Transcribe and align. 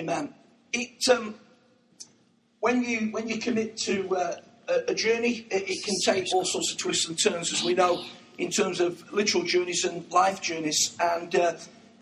Amen. 0.00 0.32
It, 0.72 1.06
um, 1.10 1.34
when, 2.60 2.82
you, 2.82 3.08
when 3.10 3.28
you 3.28 3.36
commit 3.36 3.76
to 3.78 4.16
uh, 4.16 4.36
a, 4.66 4.92
a, 4.92 4.94
journey, 4.94 5.46
it, 5.50 5.68
it, 5.68 5.84
can 5.84 5.94
take 6.02 6.24
all 6.32 6.46
sorts 6.46 6.72
of 6.72 6.78
twists 6.78 7.06
and 7.06 7.22
turns, 7.22 7.52
as 7.52 7.62
we 7.62 7.74
know, 7.74 8.02
in 8.38 8.50
terms 8.50 8.80
of 8.80 9.12
literal 9.12 9.44
journeys 9.44 9.84
and 9.84 10.10
life 10.10 10.40
journeys. 10.40 10.96
And, 10.98 11.34
uh, 11.34 11.52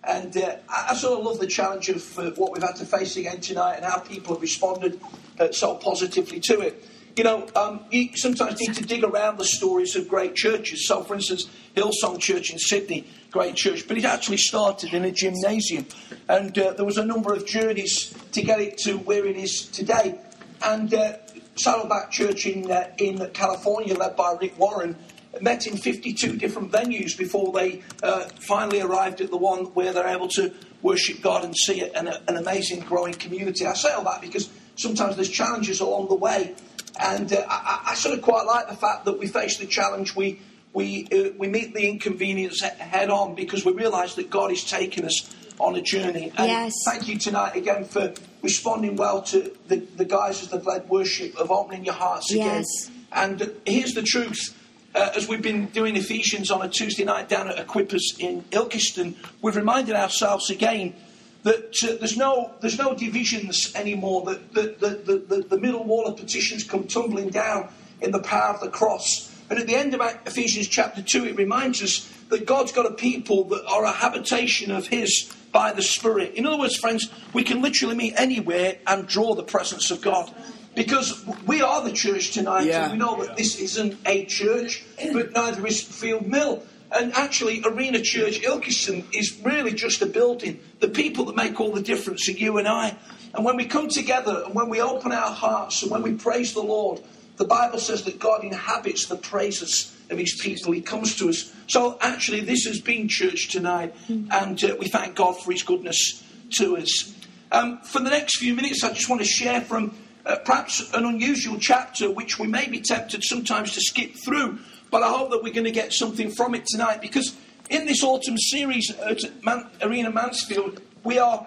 and 0.04 0.36
uh, 0.36 0.58
I, 0.68 0.90
I, 0.90 0.94
sort 0.94 1.18
of 1.18 1.26
love 1.26 1.40
the 1.40 1.48
challenge 1.48 1.88
of 1.88 2.18
uh, 2.20 2.30
what 2.36 2.52
we've 2.52 2.62
had 2.62 2.76
to 2.76 2.86
face 2.86 3.16
again 3.16 3.40
tonight 3.40 3.78
and 3.78 3.84
how 3.84 3.98
people 3.98 4.34
have 4.34 4.42
responded 4.42 5.00
uh, 5.40 5.50
so 5.50 5.74
positively 5.74 6.38
to 6.38 6.60
it. 6.60 6.86
You 7.18 7.24
know, 7.24 7.48
um, 7.56 7.80
you 7.90 8.16
sometimes 8.16 8.60
need 8.60 8.74
to 8.74 8.84
dig 8.84 9.02
around 9.02 9.38
the 9.40 9.44
stories 9.44 9.96
of 9.96 10.08
great 10.08 10.36
churches. 10.36 10.86
So, 10.86 11.02
for 11.02 11.14
instance, 11.16 11.48
Hillsong 11.74 12.20
Church 12.20 12.52
in 12.52 12.60
Sydney, 12.60 13.08
great 13.32 13.56
church, 13.56 13.88
but 13.88 13.98
it 13.98 14.04
actually 14.04 14.36
started 14.36 14.94
in 14.94 15.04
a 15.04 15.10
gymnasium. 15.10 15.86
And 16.28 16.56
uh, 16.56 16.74
there 16.74 16.84
was 16.84 16.96
a 16.96 17.04
number 17.04 17.34
of 17.34 17.44
journeys 17.44 18.14
to 18.30 18.42
get 18.42 18.60
it 18.60 18.78
to 18.84 18.98
where 18.98 19.26
it 19.26 19.36
is 19.36 19.66
today. 19.66 20.16
And 20.62 20.94
uh, 20.94 21.14
Saddleback 21.56 22.12
Church 22.12 22.46
in, 22.46 22.70
uh, 22.70 22.92
in 22.98 23.28
California, 23.30 23.94
led 23.94 24.14
by 24.14 24.36
Rick 24.40 24.56
Warren, 24.56 24.94
met 25.40 25.66
in 25.66 25.76
52 25.76 26.36
different 26.36 26.70
venues 26.70 27.18
before 27.18 27.52
they 27.52 27.82
uh, 28.00 28.28
finally 28.46 28.80
arrived 28.80 29.20
at 29.20 29.30
the 29.30 29.36
one 29.36 29.64
where 29.74 29.92
they're 29.92 30.06
able 30.06 30.28
to 30.28 30.54
worship 30.82 31.20
God 31.20 31.44
and 31.44 31.56
see 31.56 31.82
an, 31.82 32.06
an 32.06 32.36
amazing 32.36 32.78
growing 32.78 33.14
community. 33.14 33.66
I 33.66 33.74
say 33.74 33.92
all 33.92 34.04
that 34.04 34.20
because 34.20 34.50
sometimes 34.76 35.16
there's 35.16 35.30
challenges 35.30 35.80
along 35.80 36.06
the 36.10 36.14
way. 36.14 36.54
And 36.98 37.32
uh, 37.32 37.44
I, 37.48 37.82
I, 37.88 37.94
sort 37.94 38.16
of 38.16 38.22
quite 38.22 38.44
like 38.44 38.68
the 38.68 38.76
fact 38.76 39.04
that 39.04 39.18
we 39.18 39.28
face 39.28 39.58
the 39.58 39.66
challenge, 39.66 40.16
we, 40.16 40.40
we, 40.72 41.06
uh, 41.12 41.30
we 41.38 41.48
meet 41.48 41.74
the 41.74 41.88
inconvenience 41.88 42.60
head 42.62 43.10
on 43.10 43.34
because 43.34 43.64
we 43.64 43.72
realise 43.72 44.14
that 44.16 44.30
God 44.30 44.50
is 44.50 44.64
taking 44.64 45.04
us 45.04 45.34
on 45.60 45.76
a 45.76 45.82
journey. 45.82 46.32
And 46.36 46.48
yes. 46.48 46.74
thank 46.84 47.08
you 47.08 47.18
tonight 47.18 47.56
again 47.56 47.84
for 47.84 48.12
responding 48.42 48.96
well 48.96 49.22
to 49.22 49.52
the, 49.68 49.76
the 49.76 50.04
guys 50.04 50.42
as 50.42 50.50
they've 50.50 50.64
led 50.64 50.88
worship, 50.88 51.36
of 51.36 51.50
opening 51.50 51.84
your 51.84 51.94
hearts 51.94 52.32
again. 52.32 52.56
Yes. 52.58 52.90
And 53.12 53.42
uh, 53.42 53.46
here's 53.66 53.94
the 53.94 54.02
truth. 54.02 54.54
Uh, 54.94 55.10
as 55.14 55.28
we've 55.28 55.42
been 55.42 55.66
doing 55.66 55.96
Ephesians 55.96 56.50
on 56.50 56.62
a 56.62 56.68
Tuesday 56.68 57.04
night 57.04 57.28
down 57.28 57.48
at 57.48 57.64
Equippers 57.64 58.18
in 58.18 58.42
Ilkeston, 58.44 59.14
we've 59.42 59.54
reminded 59.54 59.94
ourselves 59.94 60.50
again 60.50 60.94
that 61.42 61.76
uh, 61.82 61.96
there's 61.98 62.16
no 62.16 62.52
there's 62.60 62.78
no 62.78 62.94
divisions 62.94 63.74
anymore. 63.74 64.24
That 64.26 64.54
the, 64.54 64.62
the, 64.78 65.16
the, 65.16 65.42
the, 65.42 65.58
middle 65.58 65.84
wall 65.84 66.06
of 66.06 66.16
petitions 66.16 66.64
come 66.64 66.86
tumbling 66.86 67.30
down 67.30 67.68
in 68.00 68.10
the 68.10 68.20
power 68.20 68.54
of 68.54 68.60
the 68.60 68.70
cross. 68.70 69.34
And 69.50 69.58
at 69.58 69.66
the 69.66 69.76
end 69.76 69.94
of 69.94 70.00
Ephesians 70.26 70.68
chapter 70.68 71.02
two, 71.02 71.24
it 71.24 71.36
reminds 71.36 71.82
us 71.82 72.12
that 72.28 72.44
God's 72.44 72.72
got 72.72 72.86
a 72.86 72.92
people 72.92 73.44
that 73.44 73.64
are 73.66 73.84
a 73.84 73.92
habitation 73.92 74.70
of 74.70 74.88
His 74.88 75.32
by 75.52 75.72
the 75.72 75.82
Spirit. 75.82 76.34
In 76.34 76.46
other 76.46 76.58
words, 76.58 76.76
friends, 76.76 77.10
we 77.32 77.42
can 77.42 77.62
literally 77.62 77.96
meet 77.96 78.14
anywhere 78.16 78.76
and 78.86 79.06
draw 79.06 79.34
the 79.34 79.42
presence 79.42 79.90
of 79.90 80.02
God. 80.02 80.32
Because 80.74 81.24
we 81.46 81.62
are 81.62 81.82
the 81.82 81.92
church 81.92 82.32
tonight, 82.32 82.66
yeah. 82.66 82.84
and 82.84 82.92
we 82.92 82.98
know 82.98 83.24
that 83.24 83.36
this 83.36 83.58
isn't 83.58 83.98
a 84.06 84.26
church, 84.26 84.84
but 85.12 85.32
neither 85.32 85.66
is 85.66 85.82
Field 85.82 86.26
Mill. 86.26 86.62
And 86.90 87.12
actually, 87.14 87.62
Arena 87.64 88.00
Church 88.00 88.40
Ilkeston 88.40 89.04
is 89.14 89.38
really 89.44 89.72
just 89.72 90.00
a 90.00 90.06
building. 90.06 90.60
The 90.80 90.88
people 90.88 91.26
that 91.26 91.36
make 91.36 91.60
all 91.60 91.72
the 91.72 91.82
difference 91.82 92.28
are 92.28 92.32
you 92.32 92.58
and 92.58 92.66
I. 92.66 92.96
And 93.34 93.44
when 93.44 93.56
we 93.56 93.66
come 93.66 93.88
together 93.88 94.42
and 94.46 94.54
when 94.54 94.68
we 94.70 94.80
open 94.80 95.12
our 95.12 95.32
hearts 95.32 95.82
and 95.82 95.90
when 95.90 96.02
we 96.02 96.14
praise 96.14 96.54
the 96.54 96.62
Lord, 96.62 97.00
the 97.36 97.44
Bible 97.44 97.78
says 97.78 98.04
that 98.04 98.18
God 98.18 98.42
inhabits 98.42 99.06
the 99.06 99.16
praises 99.16 99.94
of 100.10 100.18
his 100.18 100.34
people. 100.40 100.72
He 100.72 100.80
comes 100.80 101.16
to 101.16 101.28
us. 101.28 101.52
So 101.66 101.98
actually, 102.00 102.40
this 102.40 102.64
has 102.64 102.80
been 102.80 103.08
church 103.08 103.48
tonight, 103.48 103.94
and 104.08 104.62
uh, 104.64 104.76
we 104.78 104.88
thank 104.88 105.14
God 105.14 105.40
for 105.40 105.52
his 105.52 105.62
goodness 105.62 106.24
to 106.52 106.78
us. 106.78 107.14
Um, 107.52 107.78
for 107.82 108.00
the 108.00 108.10
next 108.10 108.38
few 108.38 108.54
minutes, 108.54 108.82
I 108.82 108.92
just 108.92 109.08
want 109.08 109.20
to 109.20 109.28
share 109.28 109.60
from 109.60 109.94
uh, 110.26 110.36
perhaps 110.44 110.92
an 110.94 111.04
unusual 111.04 111.58
chapter 111.58 112.10
which 112.10 112.38
we 112.38 112.46
may 112.46 112.68
be 112.68 112.80
tempted 112.80 113.22
sometimes 113.22 113.72
to 113.72 113.80
skip 113.80 114.14
through 114.24 114.58
but 114.90 115.02
I 115.02 115.08
hope 115.08 115.30
that 115.30 115.42
we're 115.42 115.52
going 115.52 115.64
to 115.64 115.70
get 115.70 115.92
something 115.92 116.30
from 116.30 116.54
it 116.54 116.66
tonight 116.66 117.00
because 117.00 117.36
in 117.70 117.86
this 117.86 118.02
autumn 118.02 118.38
series 118.38 118.90
at 118.90 119.20
Man- 119.44 119.68
Arena 119.82 120.10
Mansfield, 120.10 120.80
we 121.04 121.18
are 121.18 121.46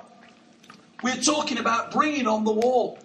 we're 1.04 1.16
talking 1.16 1.58
about 1.58 1.92
bringing 1.92 2.28
on 2.28 2.44
the 2.44 2.52
wall. 2.52 3.00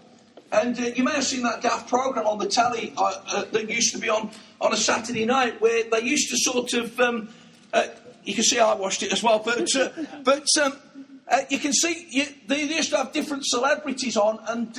And 0.53 0.79
uh, 0.79 0.83
you 0.95 1.03
may 1.03 1.13
have 1.13 1.25
seen 1.25 1.43
that 1.43 1.63
daft 1.63 1.89
program 1.89 2.27
on 2.27 2.39
the 2.39 2.47
telly 2.47 2.93
uh, 2.97 3.13
uh, 3.33 3.45
that 3.53 3.69
used 3.69 3.93
to 3.95 3.99
be 3.99 4.09
on 4.09 4.31
on 4.61 4.73
a 4.73 4.77
Saturday 4.77 5.25
night, 5.25 5.61
where 5.61 5.85
they 5.91 6.03
used 6.03 6.31
to 6.31 6.37
sort 6.37 6.73
of 6.75 7.01
um, 7.01 7.29
uh, 7.73 7.87
you 8.25 8.35
can 8.35 8.45
see 8.45 8.59
I 8.59 8.75
watched 8.75 9.03
it 9.03 9.13
as 9.13 9.23
well, 9.23 9.41
but 9.41 9.75
uh, 9.75 9.89
but 10.23 10.47
um, 10.63 10.75
uh, 11.29 11.41
you 11.51 11.59
can 11.59 11.73
see 11.73 12.07
you, 12.11 12.27
they 12.47 12.63
used 12.63 12.91
to 12.91 12.97
have 12.97 13.13
different 13.13 13.45
celebrities 13.45 14.17
on, 14.17 14.39
and 14.47 14.73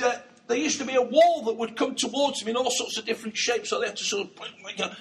there 0.48 0.56
used 0.56 0.78
to 0.78 0.86
be 0.86 0.94
a 0.94 1.02
wall 1.02 1.42
that 1.44 1.56
would 1.56 1.76
come 1.76 1.94
towards 1.94 2.40
them 2.40 2.48
in 2.48 2.56
all 2.56 2.70
sorts 2.70 2.96
of 2.96 3.04
different 3.04 3.36
shapes, 3.36 3.68
so 3.68 3.78
they 3.78 3.86
had 3.86 3.96
to 3.96 4.04
sort 4.04 4.26
of 4.26 4.30
you 4.76 4.84
know, 4.84 4.92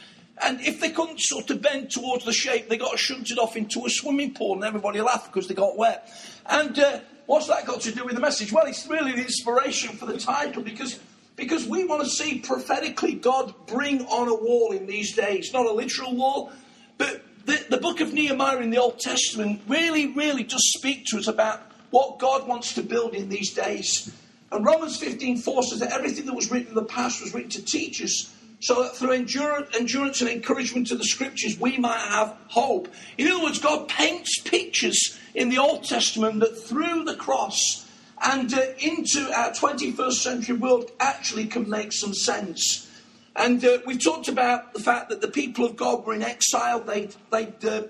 and 0.42 0.62
if 0.62 0.80
they 0.80 0.92
couldn't 0.92 1.20
sort 1.20 1.50
of 1.50 1.62
bend 1.62 1.90
towards 1.90 2.26
the 2.26 2.34
shape, 2.34 2.70
they 2.70 2.78
got 2.78 3.00
shunted 3.00 3.40
off 3.40 3.56
into 3.56 3.86
a 3.86 3.90
swimming 3.90 4.34
pool 4.34 4.56
and 4.56 4.64
everybody 4.64 5.02
laughed 5.02 5.34
because 5.34 5.48
they 5.48 5.56
got 5.56 5.78
wet. 5.78 6.12
And 6.46 6.78
uh, 6.78 7.00
what's 7.26 7.48
that 7.48 7.66
got 7.66 7.82
to 7.82 7.92
do 7.92 8.06
with 8.06 8.16
the 8.16 8.22
message? 8.22 8.52
Well, 8.52 8.68
it's 8.68 8.88
really 8.88 9.14
the 9.14 9.22
inspiration 9.22 9.96
for 9.98 10.06
the 10.06 10.20
title 10.20 10.62
because, 10.62 11.00
because 11.36 11.66
we 11.66 11.86
want 11.86 12.04
to 12.04 12.10
see 12.10 12.40
prophetically 12.40 13.14
God 13.14 13.54
bring 13.66 14.06
on 14.06 14.28
a 14.28 14.36
wall 14.36 14.72
in 14.74 14.86
these 14.86 15.16
days. 15.16 15.52
Not 15.54 15.66
a 15.66 15.72
literal 15.72 16.16
wall, 16.16 16.52
but 17.00 17.24
the, 17.46 17.66
the 17.70 17.78
book 17.78 18.00
of 18.00 18.14
Nehemiah 18.14 18.60
in 18.60 18.70
the 18.70 18.78
Old 18.78 19.00
Testament 19.00 19.62
really, 19.68 20.08
really 20.08 20.44
does 20.44 20.64
speak 20.78 21.06
to 21.08 21.18
us 21.18 21.28
about 21.28 21.62
what 21.90 22.20
God 22.20 22.48
wants 22.48 22.74
to 22.76 22.84
build 22.84 23.16
in 23.16 23.30
these 23.30 23.54
days. 23.54 24.14
And 24.52 24.64
Romans 24.66 24.98
15 24.98 25.40
4 25.40 25.64
says 25.64 25.80
that 25.80 25.92
everything 25.92 26.26
that 26.28 26.34
was 26.34 26.52
written 26.52 26.70
in 26.70 26.76
the 26.76 26.84
past 26.84 27.22
was 27.22 27.34
written 27.34 27.50
to 27.52 27.66
teach 27.66 28.04
us 28.04 28.34
so 28.60 28.84
that 28.84 28.96
through 28.96 29.12
endurance 29.12 30.22
and 30.22 30.30
encouragement 30.30 30.88
to 30.88 30.96
the 30.96 31.04
scriptures, 31.04 31.60
we 31.60 31.78
might 31.78 32.00
have 32.00 32.36
hope. 32.48 32.88
In 33.18 33.28
other 33.28 33.44
words, 33.44 33.60
God 33.60 33.88
paints 33.88 34.40
pictures 34.40 35.18
in 35.36 35.50
the 35.50 35.60
Old 35.60 35.84
Testament 35.84 36.40
that 36.40 36.58
through 36.58 37.04
the 37.04 37.16
cross 37.16 37.86
and 38.24 38.52
uh, 38.52 38.62
into 38.80 39.32
our 39.32 39.52
21st 39.52 40.14
century 40.14 40.56
world 40.56 40.92
actually 41.00 41.46
can 41.46 41.70
make 41.70 41.94
some 41.94 42.16
sense. 42.16 42.90
And 43.36 43.64
uh, 43.64 43.78
we've 43.86 44.04
talked 44.04 44.28
about 44.28 44.74
the 44.74 44.80
fact 44.80 45.10
that 45.10 45.22
the 45.22 45.28
people 45.28 45.64
of 45.64 45.76
God 45.76 46.06
were 46.06 46.16
in 46.16 46.24
exile, 46.24 46.80
they'd, 46.80 47.14
they'd, 47.32 47.64
uh, 47.64 47.84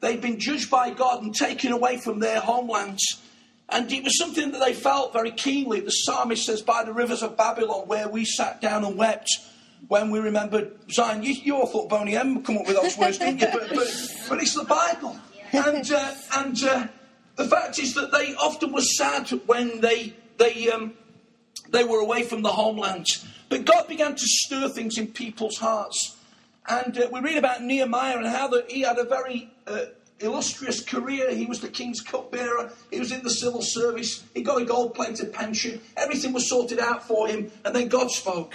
they'd 0.00 0.20
been 0.20 0.40
judged 0.40 0.68
by 0.68 0.90
God 0.90 1.22
and 1.22 1.32
taken 1.32 1.70
away 1.70 1.98
from 1.98 2.18
their 2.18 2.40
homelands. 2.40 3.22
And 3.68 3.90
it 3.92 4.02
was 4.02 4.18
something 4.18 4.50
that 4.50 4.58
they 4.58 4.74
felt 4.74 5.12
very 5.12 5.30
keenly. 5.30 5.78
The 5.78 5.92
psalmist 5.92 6.44
says, 6.44 6.60
By 6.60 6.82
the 6.82 6.92
rivers 6.92 7.22
of 7.22 7.36
Babylon, 7.36 7.86
where 7.86 8.08
we 8.08 8.24
sat 8.24 8.60
down 8.60 8.84
and 8.84 8.96
wept 8.96 9.30
when 9.88 10.10
we 10.10 10.18
remembered 10.18 10.72
Zion. 10.90 11.22
You, 11.22 11.32
you 11.32 11.56
all 11.56 11.66
thought 11.66 11.88
Boney 11.88 12.16
M 12.16 12.36
would 12.36 12.44
come 12.44 12.58
up 12.58 12.66
with 12.66 12.76
those 12.76 12.96
words, 12.96 13.18
didn't 13.18 13.40
you? 13.40 13.48
But, 13.52 13.68
but, 13.70 13.88
but 14.28 14.42
it's 14.42 14.54
the 14.54 14.64
Bible. 14.64 15.16
And, 15.52 15.90
uh, 15.90 16.14
and 16.36 16.64
uh, 16.64 16.86
the 17.36 17.46
fact 17.46 17.78
is 17.78 17.94
that 17.94 18.12
they 18.12 18.34
often 18.34 18.72
were 18.72 18.82
sad 18.82 19.28
when 19.46 19.80
they, 19.80 20.14
they, 20.38 20.70
um, 20.70 20.94
they 21.70 21.84
were 21.84 21.98
away 22.00 22.22
from 22.22 22.42
the 22.42 22.52
homeland. 22.52 23.06
But 23.48 23.64
God 23.64 23.88
began 23.88 24.14
to 24.14 24.24
stir 24.24 24.68
things 24.68 24.96
in 24.96 25.08
people's 25.08 25.58
hearts. 25.58 26.16
And 26.68 26.96
uh, 26.96 27.08
we 27.12 27.20
read 27.20 27.36
about 27.36 27.62
Nehemiah 27.62 28.18
and 28.18 28.26
how 28.26 28.48
that 28.48 28.70
he 28.70 28.82
had 28.82 28.98
a 28.98 29.04
very 29.04 29.50
uh, 29.66 29.86
illustrious 30.20 30.84
career. 30.84 31.34
He 31.34 31.46
was 31.46 31.60
the 31.60 31.68
king's 31.68 32.00
cupbearer. 32.00 32.70
He 32.92 33.00
was 33.00 33.10
in 33.10 33.24
the 33.24 33.30
civil 33.30 33.62
service. 33.62 34.22
He 34.34 34.42
got 34.42 34.62
a 34.62 34.64
gold 34.64 34.94
plated 34.94 35.32
pension. 35.32 35.80
Everything 35.96 36.32
was 36.32 36.48
sorted 36.48 36.78
out 36.78 37.02
for 37.08 37.26
him. 37.26 37.50
And 37.64 37.74
then 37.74 37.88
God 37.88 38.10
spoke. 38.10 38.54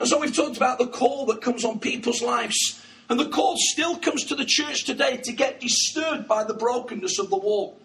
And 0.00 0.08
so 0.08 0.20
we've 0.20 0.34
talked 0.34 0.56
about 0.56 0.78
the 0.78 0.86
call 0.86 1.26
that 1.26 1.40
comes 1.40 1.64
on 1.64 1.78
people's 1.78 2.22
lives. 2.22 2.82
And 3.08 3.20
the 3.20 3.28
call 3.28 3.56
still 3.58 3.96
comes 3.98 4.24
to 4.24 4.34
the 4.34 4.44
church 4.46 4.84
today 4.84 5.18
to 5.18 5.32
get 5.32 5.60
disturbed 5.60 6.26
by 6.26 6.44
the 6.44 6.54
brokenness 6.54 7.18
of 7.18 7.30
the 7.30 7.36
wall. 7.36 7.78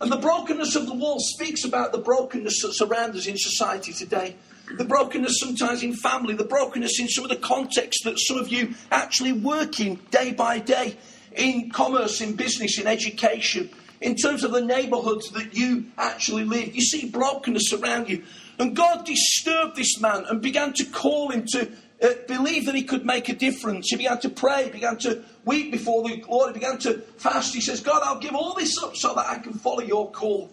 And 0.00 0.10
the 0.10 0.16
brokenness 0.16 0.74
of 0.74 0.86
the 0.86 0.94
wall 0.94 1.18
speaks 1.20 1.64
about 1.64 1.92
the 1.92 1.98
brokenness 1.98 2.60
that 2.62 2.74
surrounds 2.74 3.16
us 3.16 3.26
in 3.26 3.38
society 3.38 3.92
today. 3.92 4.36
The 4.76 4.84
brokenness 4.84 5.38
sometimes 5.40 5.82
in 5.82 5.94
family, 5.94 6.34
the 6.34 6.44
brokenness 6.44 6.98
in 6.98 7.08
some 7.08 7.24
of 7.24 7.30
the 7.30 7.36
contexts 7.36 8.02
that 8.04 8.18
some 8.18 8.38
of 8.38 8.48
you 8.48 8.74
actually 8.90 9.32
work 9.32 9.78
in 9.78 10.00
day 10.10 10.32
by 10.32 10.58
day, 10.58 10.96
in 11.34 11.70
commerce, 11.70 12.20
in 12.20 12.34
business, 12.34 12.78
in 12.78 12.86
education, 12.86 13.70
in 14.00 14.16
terms 14.16 14.42
of 14.42 14.52
the 14.52 14.60
neighborhoods 14.60 15.30
that 15.30 15.54
you 15.54 15.86
actually 15.96 16.44
live. 16.44 16.74
You 16.74 16.82
see 16.82 17.08
brokenness 17.08 17.72
around 17.72 18.08
you. 18.08 18.24
And 18.58 18.76
God 18.76 19.04
disturbed 19.04 19.76
this 19.76 20.00
man 20.00 20.24
and 20.28 20.40
began 20.40 20.72
to 20.74 20.84
call 20.84 21.30
him 21.30 21.44
to 21.48 21.70
uh, 22.02 22.08
believe 22.28 22.66
that 22.66 22.74
he 22.74 22.82
could 22.82 23.04
make 23.04 23.28
a 23.28 23.34
difference. 23.34 23.88
He 23.90 23.96
began 23.96 24.20
to 24.20 24.28
pray, 24.28 24.68
began 24.68 24.96
to 24.98 25.24
weep 25.44 25.72
before 25.72 26.02
the 26.02 26.22
Lord, 26.28 26.54
he 26.54 26.60
began 26.60 26.78
to 26.78 26.98
fast. 27.16 27.54
He 27.54 27.60
says, 27.60 27.80
God, 27.80 28.02
I'll 28.04 28.18
give 28.18 28.34
all 28.34 28.54
this 28.54 28.82
up 28.82 28.96
so 28.96 29.14
that 29.14 29.26
I 29.26 29.38
can 29.38 29.54
follow 29.54 29.82
your 29.82 30.10
call. 30.10 30.50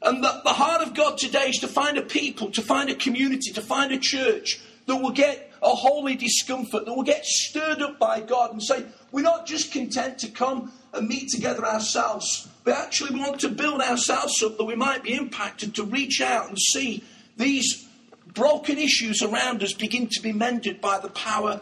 And 0.00 0.22
the, 0.22 0.40
the 0.44 0.52
heart 0.52 0.82
of 0.82 0.94
God 0.94 1.18
today 1.18 1.48
is 1.48 1.58
to 1.58 1.68
find 1.68 1.98
a 1.98 2.02
people, 2.02 2.50
to 2.52 2.62
find 2.62 2.88
a 2.88 2.94
community, 2.94 3.52
to 3.52 3.60
find 3.60 3.92
a 3.92 3.98
church 3.98 4.60
that 4.86 4.96
will 4.96 5.10
get 5.10 5.52
a 5.62 5.70
holy 5.70 6.14
discomfort, 6.14 6.86
that 6.86 6.94
will 6.94 7.02
get 7.02 7.24
stirred 7.24 7.82
up 7.82 7.98
by 7.98 8.20
God 8.20 8.52
and 8.52 8.62
say, 8.62 8.84
we're 9.10 9.22
not 9.22 9.46
just 9.46 9.72
content 9.72 10.18
to 10.20 10.28
come 10.28 10.72
and 10.94 11.08
meet 11.08 11.28
together 11.30 11.66
ourselves, 11.66 12.48
but 12.64 12.74
actually 12.74 13.14
we 13.14 13.20
want 13.20 13.40
to 13.40 13.48
build 13.48 13.80
ourselves 13.80 14.42
up 14.42 14.56
that 14.56 14.64
we 14.64 14.76
might 14.76 15.02
be 15.02 15.14
impacted 15.14 15.74
to 15.74 15.84
reach 15.84 16.20
out 16.20 16.48
and 16.48 16.58
see 16.58 17.02
these 17.38 17.88
broken 18.34 18.78
issues 18.78 19.22
around 19.22 19.62
us 19.62 19.72
begin 19.72 20.08
to 20.08 20.20
be 20.20 20.32
mended 20.32 20.80
by 20.80 20.98
the 20.98 21.08
power 21.08 21.60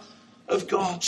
of 0.48 0.66
God. 0.66 1.04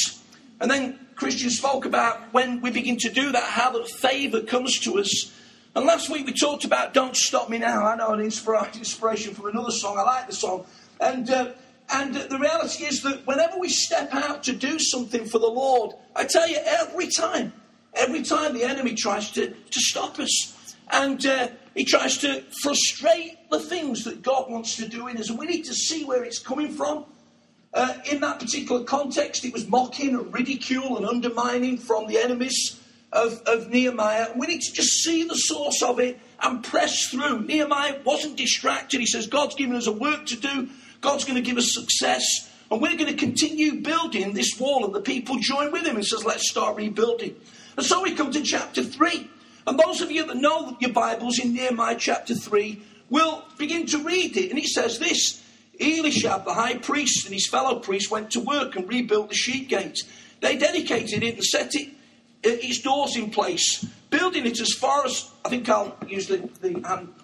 And 0.61 0.71
then 0.71 0.99
Christian 1.15 1.51
spoke 1.51 1.85
about 1.85 2.33
when 2.33 2.61
we 2.61 2.71
begin 2.71 2.97
to 2.99 3.11
do 3.11 3.33
that, 3.33 3.43
how 3.43 3.73
the 3.73 3.85
favour 3.85 4.43
comes 4.43 4.79
to 4.81 4.99
us. 4.99 5.33
And 5.75 5.87
last 5.87 6.11
week 6.11 6.27
we 6.27 6.33
talked 6.33 6.65
about 6.65 6.95
Don't 6.95 7.17
Stop 7.17 7.49
Me 7.49 7.59
Now. 7.59 7.85
I 7.85 7.97
know 7.97 8.13
an 8.13 8.21
inspiration 8.21 9.35
from 9.35 9.47
another 9.47 9.71
song. 9.71 9.99
I 9.99 10.03
like 10.03 10.27
the 10.27 10.35
song. 10.35 10.67
And, 11.01 11.31
uh, 11.31 11.53
and 11.93 12.15
the 12.15 12.39
reality 12.39 12.85
is 12.85 13.03
that 13.03 13.27
whenever 13.27 13.59
we 13.59 13.69
step 13.69 14.13
out 14.13 14.43
to 14.45 14.53
do 14.53 14.79
something 14.79 15.25
for 15.27 15.39
the 15.39 15.49
Lord, 15.49 15.95
I 16.15 16.25
tell 16.25 16.49
you, 16.49 16.59
every 16.65 17.09
time, 17.09 17.53
every 17.95 18.23
time 18.23 18.55
the 18.55 18.65
enemy 18.65 18.95
tries 18.95 19.31
to, 19.33 19.49
to 19.51 19.81
stop 19.81 20.19
us. 20.19 20.58
And 20.91 21.25
uh, 21.27 21.49
he 21.75 21.85
tries 21.85 22.19
to 22.19 22.43
frustrate 22.63 23.51
the 23.51 23.61
things 23.61 24.05
that 24.05 24.23
God 24.23 24.51
wants 24.51 24.77
to 24.77 24.89
do 24.89 25.07
in 25.09 25.17
us. 25.19 25.31
And 25.31 25.39
we 25.39 25.47
need 25.47 25.65
to 25.65 25.75
see 25.75 26.05
where 26.05 26.25
it's 26.25 26.39
coming 26.39 26.71
from. 26.71 27.05
Uh, 27.75 27.95
in 28.11 28.21
that 28.21 28.41
particular 28.41 28.83
context, 28.85 29.45
it 29.45 29.53
was 29.53 29.69
mocking 29.69 30.15
and 30.15 30.33
ridicule 30.33 30.97
and 30.97 31.07
undermining 31.07 31.77
from 31.77 32.07
the 32.07 32.19
enemies 32.19 32.81
of, 33.13 33.43
of 33.47 33.69
Nehemiah. 33.69 34.29
We 34.37 34.47
need 34.47 34.63
to 34.63 34.73
just 34.73 35.03
see 35.03 35.25
the 35.25 35.35
source 35.35 35.83
of 35.83 36.01
it 36.01 36.19
and 36.43 36.65
press 36.65 37.09
through. 37.09 37.43
Nehemiah 37.43 38.01
wasn't 38.05 38.37
distracted. 38.37 39.01
He 39.01 39.07
says, 39.07 39.27
God's 39.27 39.55
given 39.55 39.77
us 39.77 39.87
a 39.87 39.93
work 39.93 40.27
to 40.27 40.37
do, 40.37 40.69
God's 41.01 41.25
going 41.25 41.37
to 41.37 41.43
give 41.43 41.59
us 41.59 41.75
success. 41.75 42.51
And 42.71 42.83
we're 42.83 42.97
going 42.97 43.07
to 43.07 43.15
continue 43.15 43.81
building 43.81 44.35
this 44.35 44.59
wall, 44.61 44.85
and 44.85 44.95
the 44.95 45.01
people 45.01 45.39
join 45.39 45.73
with 45.73 45.87
him 45.87 45.97
and 45.97 46.05
says, 46.05 46.25
Let's 46.25 46.51
start 46.51 46.77
rebuilding. 46.77 47.35
And 47.79 47.87
so 47.87 48.03
we 48.03 48.15
come 48.15 48.31
to 48.33 48.43
chapter 48.43 48.83
3. 48.83 49.31
And 49.67 49.79
those 49.79 50.01
of 50.01 50.11
you 50.11 50.27
that 50.27 50.37
know 50.37 50.77
your 50.81 50.93
Bibles 50.93 51.39
in 51.39 51.53
Nehemiah 51.53 51.97
chapter 51.99 52.35
3 52.35 52.83
will 53.11 53.45
begin 53.59 53.87
to 53.87 53.99
read 53.99 54.37
it. 54.37 54.51
And 54.51 54.59
it 54.59 54.67
says 54.67 54.99
this 54.99 55.43
Eliashib, 55.81 56.45
the 56.45 56.55
high 56.55 56.79
priest, 56.79 57.25
and 57.25 57.35
his 57.35 57.49
fellow 57.49 57.79
priests 57.79 58.11
went 58.11 58.31
to 58.33 58.41
work 58.41 58.77
and 58.77 58.89
rebuilt 58.89 59.29
the 59.29 59.35
sheep 59.35 59.69
gate. 59.69 60.03
They 60.41 60.57
dedicated 60.57 61.23
it 61.23 61.35
and 61.35 61.45
set 61.45 61.75
it, 61.75 61.89
uh, 62.45 62.59
its 62.63 62.81
doors 62.81 63.17
in 63.17 63.31
place, 63.31 63.85
building 64.11 64.47
it 64.47 64.61
as 64.61 64.73
far 64.73 65.05
as 65.05 65.31
I 65.45 65.49
think 65.49 65.69
I'll 65.69 65.97
use 66.07 66.27
the, 66.27 66.49
the 66.61 66.81
hand. 66.87 67.15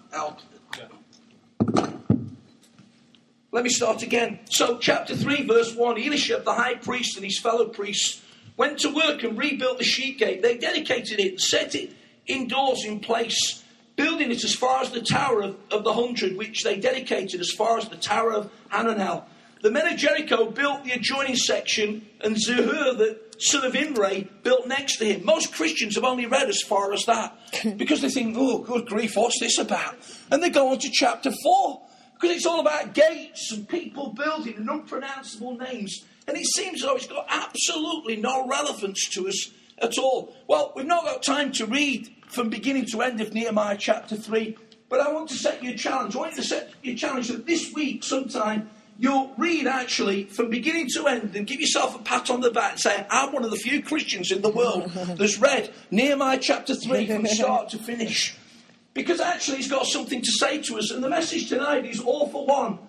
Let 3.51 3.63
me 3.63 3.69
start 3.69 4.03
again. 4.03 4.39
So, 4.49 4.77
chapter 4.79 5.15
3, 5.15 5.47
verse 5.47 5.73
1 5.75 5.97
Eliashib, 5.97 6.43
the 6.43 6.53
high 6.53 6.75
priest, 6.75 7.15
and 7.15 7.23
his 7.23 7.39
fellow 7.39 7.69
priests 7.69 8.21
went 8.57 8.79
to 8.79 8.93
work 8.93 9.23
and 9.23 9.37
rebuilt 9.37 9.77
the 9.77 9.85
sheep 9.85 10.19
gate. 10.19 10.41
They 10.41 10.57
dedicated 10.57 11.19
it 11.19 11.31
and 11.31 11.41
set 11.41 11.73
it 11.73 11.93
indoors 12.27 12.85
in 12.85 12.99
place, 12.99 13.63
building 13.95 14.31
it 14.31 14.43
as 14.43 14.53
far 14.53 14.81
as 14.81 14.91
the 14.91 15.01
Tower 15.01 15.41
of, 15.41 15.57
of 15.71 15.83
the 15.83 15.93
Hundred, 15.93 16.37
which 16.37 16.63
they 16.63 16.79
dedicated 16.79 17.39
as 17.39 17.51
far 17.51 17.77
as 17.77 17.89
the 17.89 17.97
Tower 17.97 18.33
of 18.33 18.51
Hananel. 18.71 19.23
The 19.61 19.71
men 19.71 19.87
of 19.87 19.97
Jericho 19.97 20.51
built 20.51 20.83
the 20.83 20.91
adjoining 20.91 21.35
section, 21.35 22.05
and 22.21 22.35
Zehur, 22.35 22.97
the 22.97 23.19
son 23.39 23.65
of 23.65 23.75
Imri, 23.75 24.29
built 24.43 24.67
next 24.67 24.97
to 24.97 25.05
him. 25.05 25.25
Most 25.25 25.53
Christians 25.53 25.95
have 25.95 26.03
only 26.03 26.25
read 26.25 26.49
as 26.49 26.61
far 26.61 26.93
as 26.93 27.05
that 27.05 27.35
because 27.77 28.01
they 28.01 28.09
think, 28.09 28.35
oh, 28.37 28.59
good 28.59 28.85
grief, 28.85 29.15
what's 29.15 29.39
this 29.39 29.57
about? 29.57 29.95
And 30.29 30.43
they 30.43 30.49
go 30.49 30.71
on 30.71 30.79
to 30.79 30.89
chapter 30.91 31.31
4 31.31 31.81
because 32.13 32.35
it's 32.35 32.45
all 32.45 32.59
about 32.59 32.93
gates 32.93 33.51
and 33.51 33.67
people 33.67 34.13
building 34.13 34.55
and 34.57 34.69
unpronounceable 34.69 35.57
names. 35.57 36.05
And 36.27 36.37
it 36.37 36.45
seems 36.45 36.81
as 36.81 36.81
though 36.81 36.95
it's 36.95 37.07
got 37.07 37.25
absolutely 37.29 38.17
no 38.17 38.47
relevance 38.47 39.09
to 39.13 39.27
us 39.27 39.51
at 39.79 39.97
all. 39.97 40.33
Well, 40.47 40.73
we've 40.75 40.85
not 40.85 41.03
got 41.03 41.23
time 41.23 41.51
to 41.53 41.65
read 41.65 42.13
from 42.27 42.49
beginning 42.49 42.85
to 42.87 43.01
end 43.01 43.21
of 43.21 43.33
Nehemiah 43.33 43.77
chapter 43.77 44.15
3, 44.15 44.57
but 44.89 44.99
I 44.99 45.11
want 45.11 45.29
to 45.29 45.35
set 45.35 45.63
you 45.63 45.71
a 45.71 45.77
challenge. 45.77 46.15
I 46.15 46.19
want 46.19 46.31
you 46.31 46.41
to 46.41 46.47
set 46.47 46.71
you 46.81 46.93
a 46.93 46.95
challenge 46.95 47.27
that 47.29 47.45
this 47.45 47.73
week, 47.73 48.03
sometime, 48.03 48.69
you'll 48.97 49.33
read 49.37 49.67
actually 49.67 50.25
from 50.25 50.49
beginning 50.49 50.87
to 50.95 51.07
end 51.07 51.35
and 51.35 51.45
give 51.45 51.59
yourself 51.59 51.95
a 51.95 52.03
pat 52.03 52.29
on 52.29 52.41
the 52.41 52.51
back 52.51 52.73
and 52.73 52.79
say, 52.79 53.05
I'm 53.09 53.33
one 53.33 53.43
of 53.43 53.51
the 53.51 53.57
few 53.57 53.81
Christians 53.81 54.31
in 54.31 54.41
the 54.41 54.49
world 54.49 54.89
that's 55.17 55.37
read 55.37 55.73
Nehemiah 55.91 56.39
chapter 56.39 56.75
3 56.75 57.07
from 57.07 57.25
start 57.27 57.69
to 57.69 57.77
finish. 57.77 58.35
Because 58.93 59.19
actually, 59.19 59.57
he's 59.57 59.69
got 59.69 59.85
something 59.85 60.21
to 60.21 60.31
say 60.39 60.61
to 60.61 60.77
us. 60.77 60.89
And 60.91 61.03
the 61.03 61.09
message 61.09 61.49
tonight 61.49 61.85
is 61.85 61.99
all 61.99 62.29
for 62.29 62.45
one 62.45 62.79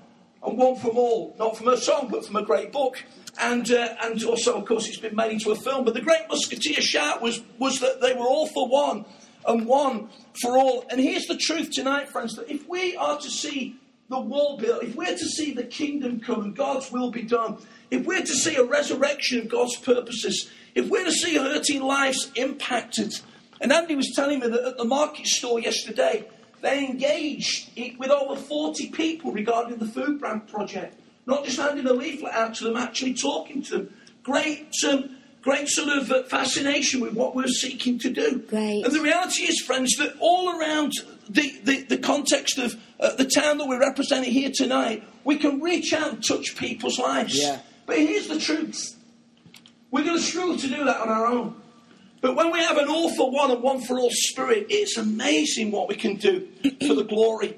and 0.45 0.57
one 0.57 0.77
from 0.77 0.97
all. 0.97 1.35
Not 1.37 1.57
from 1.57 1.69
a 1.69 1.77
song, 1.77 2.09
but 2.11 2.25
from 2.25 2.37
a 2.37 2.45
great 2.45 2.71
book. 2.71 3.03
And, 3.39 3.71
uh, 3.71 3.95
and 4.03 4.23
also, 4.25 4.57
of 4.57 4.65
course, 4.65 4.89
it's 4.89 4.99
been 4.99 5.15
made 5.15 5.33
into 5.33 5.51
a 5.51 5.57
film. 5.57 5.85
But 5.85 5.95
the 5.95 6.01
Great 6.01 6.29
Musketeer 6.29 6.81
shout 6.81 7.21
was, 7.21 7.43
was 7.59 7.81
that 7.81 8.01
they 8.01 8.15
were 8.15 8.27
all 8.27 8.47
for 8.47 8.69
one 8.69 9.05
and 9.47 9.67
one 9.67 10.09
for 10.41 10.59
all. 10.59 10.85
And 10.91 11.01
here's 11.01 11.27
the 11.27 11.37
truth 11.37 11.71
tonight, 11.71 12.09
friends, 12.09 12.37
that 12.37 12.51
if 12.51 12.69
we 12.69 12.97
are 12.97 13.19
to 13.19 13.31
see 13.31 13.77
the 14.09 14.21
wall 14.21 14.57
built, 14.57 14.83
if 14.83 14.95
we're 14.95 15.17
to 15.17 15.29
see 15.29 15.53
the 15.53 15.65
kingdom 15.65 16.21
come 16.21 16.43
and 16.43 16.57
God's 16.57 16.91
will 16.91 17.11
be 17.11 17.23
done, 17.23 17.59
if 17.91 18.07
we're 18.07 18.21
to 18.21 18.27
see 18.27 18.57
a 18.57 18.65
resurrection 18.65 19.41
of 19.41 19.49
God's 19.49 19.77
purposes, 19.77 20.51
if 20.75 20.89
we're 20.89 21.05
to 21.05 21.13
see 21.13 21.37
hurting 21.37 21.83
lives 21.83 22.31
impacted, 22.37 23.15
and 23.61 23.73
Andy 23.73 23.97
was 23.97 24.13
telling 24.15 24.41
me 24.41 24.49
that 24.49 24.65
at 24.65 24.77
the 24.77 24.85
market 24.85 25.27
store 25.27 25.61
yesterday, 25.61 26.27
they 26.63 26.85
engaged 26.85 27.71
with 27.99 28.11
over 28.11 28.37
40 28.37 28.91
people 28.91 29.33
regarding 29.33 29.79
the 29.79 29.87
food 29.87 30.21
bank 30.21 30.49
project. 30.49 31.01
Not 31.27 31.45
just 31.45 31.59
handing 31.59 31.87
a 31.87 31.93
leaflet 31.93 32.33
out 32.33 32.55
to 32.57 32.65
them, 32.65 32.77
actually 32.77 33.15
talking 33.15 33.63
to 33.65 33.79
them. 33.79 33.95
Great 34.23 34.73
um, 34.89 35.17
great 35.47 35.69
sort 35.69 35.89
of 35.89 36.11
uh, 36.11 36.25
fascination 36.25 37.01
with 37.01 37.15
what 37.15 37.37
we're 37.37 37.47
seeking 37.47 38.01
to 38.01 38.11
do. 38.11 38.41
Great. 38.49 38.85
And 38.85 38.93
the 38.93 39.01
reality 39.01 39.45
is, 39.45 39.61
friends, 39.61 39.95
that 39.99 40.17
all 40.19 40.59
around 40.59 40.93
the, 41.29 41.53
the, 41.63 41.83
the 41.83 41.99
context 41.99 42.59
of 42.59 42.75
uh, 42.99 43.15
the 43.15 43.25
town 43.25 43.59
that 43.59 43.69
we're 43.69 43.79
representing 43.79 44.33
here 44.33 44.51
tonight, 44.53 45.05
we 45.23 45.37
can 45.37 45.61
reach 45.61 45.93
out 45.93 46.15
and 46.15 46.27
touch 46.27 46.57
people's 46.57 46.99
lives. 46.99 47.39
Yeah. 47.39 47.61
But 47.87 47.99
here's 47.99 48.27
the 48.27 48.41
truth 48.41 48.97
we're 49.93 50.05
going 50.05 50.17
to 50.17 50.23
struggle 50.23 50.57
to 50.57 50.69
do 50.69 50.85
that 50.85 51.01
on 51.01 51.09
our 51.09 51.27
own. 51.27 51.55
But 52.21 52.35
when 52.35 52.51
we 52.51 52.59
have 52.59 52.77
an 52.77 52.89
all 52.89 53.15
for 53.15 53.31
one 53.31 53.53
and 53.53 53.63
one 53.63 53.81
for 53.81 54.01
all 54.01 54.11
spirit, 54.11 54.67
it's 54.69 54.97
amazing 54.97 55.71
what 55.71 55.89
we 55.89 55.95
can 55.95 56.17
do 56.17 56.49
for 56.87 56.95
the 56.95 57.05
glory 57.05 57.57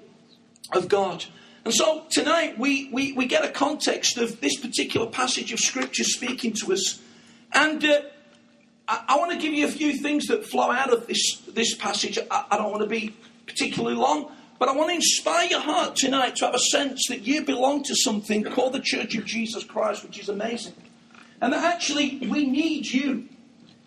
of 0.73 0.89
God. 0.89 1.25
And 1.69 1.75
so 1.75 2.03
tonight 2.09 2.59
we, 2.59 2.89
we, 2.95 3.13
we 3.13 3.27
get 3.27 3.45
a 3.45 3.51
context 3.51 4.17
of 4.17 4.41
this 4.41 4.59
particular 4.59 5.07
passage 5.07 5.53
of 5.53 5.61
Scripture 5.61 6.03
speaking 6.03 6.55
to 6.65 6.73
us 6.73 6.99
and 7.53 7.85
uh, 7.85 8.01
I, 8.89 9.05
I 9.09 9.19
want 9.19 9.33
to 9.33 9.37
give 9.37 9.53
you 9.53 9.67
a 9.67 9.71
few 9.71 9.93
things 9.93 10.29
that 10.29 10.47
flow 10.47 10.71
out 10.71 10.91
of 10.91 11.07
this, 11.07 11.43
this 11.47 11.75
passage. 11.75 12.19
I, 12.31 12.45
I 12.53 12.57
don't 12.57 12.71
want 12.71 12.85
to 12.85 12.89
be 12.89 13.15
particularly 13.47 13.97
long, 13.97 14.33
but 14.59 14.71
I 14.71 14.73
want 14.75 14.89
to 14.89 14.95
inspire 14.95 15.47
your 15.47 15.61
heart 15.61 15.95
tonight 15.95 16.37
to 16.37 16.47
have 16.47 16.55
a 16.55 16.59
sense 16.59 17.07
that 17.11 17.27
you 17.27 17.45
belong 17.45 17.83
to 17.83 17.95
something 17.95 18.45
called 18.45 18.73
the 18.73 18.81
Church 18.81 19.15
of 19.17 19.27
Jesus 19.27 19.63
Christ, 19.63 20.05
which 20.05 20.19
is 20.19 20.31
amazing. 20.31 20.73
And 21.43 21.53
that 21.53 21.65
actually 21.65 22.17
we 22.31 22.47
need 22.47 22.87
you. 22.87 23.29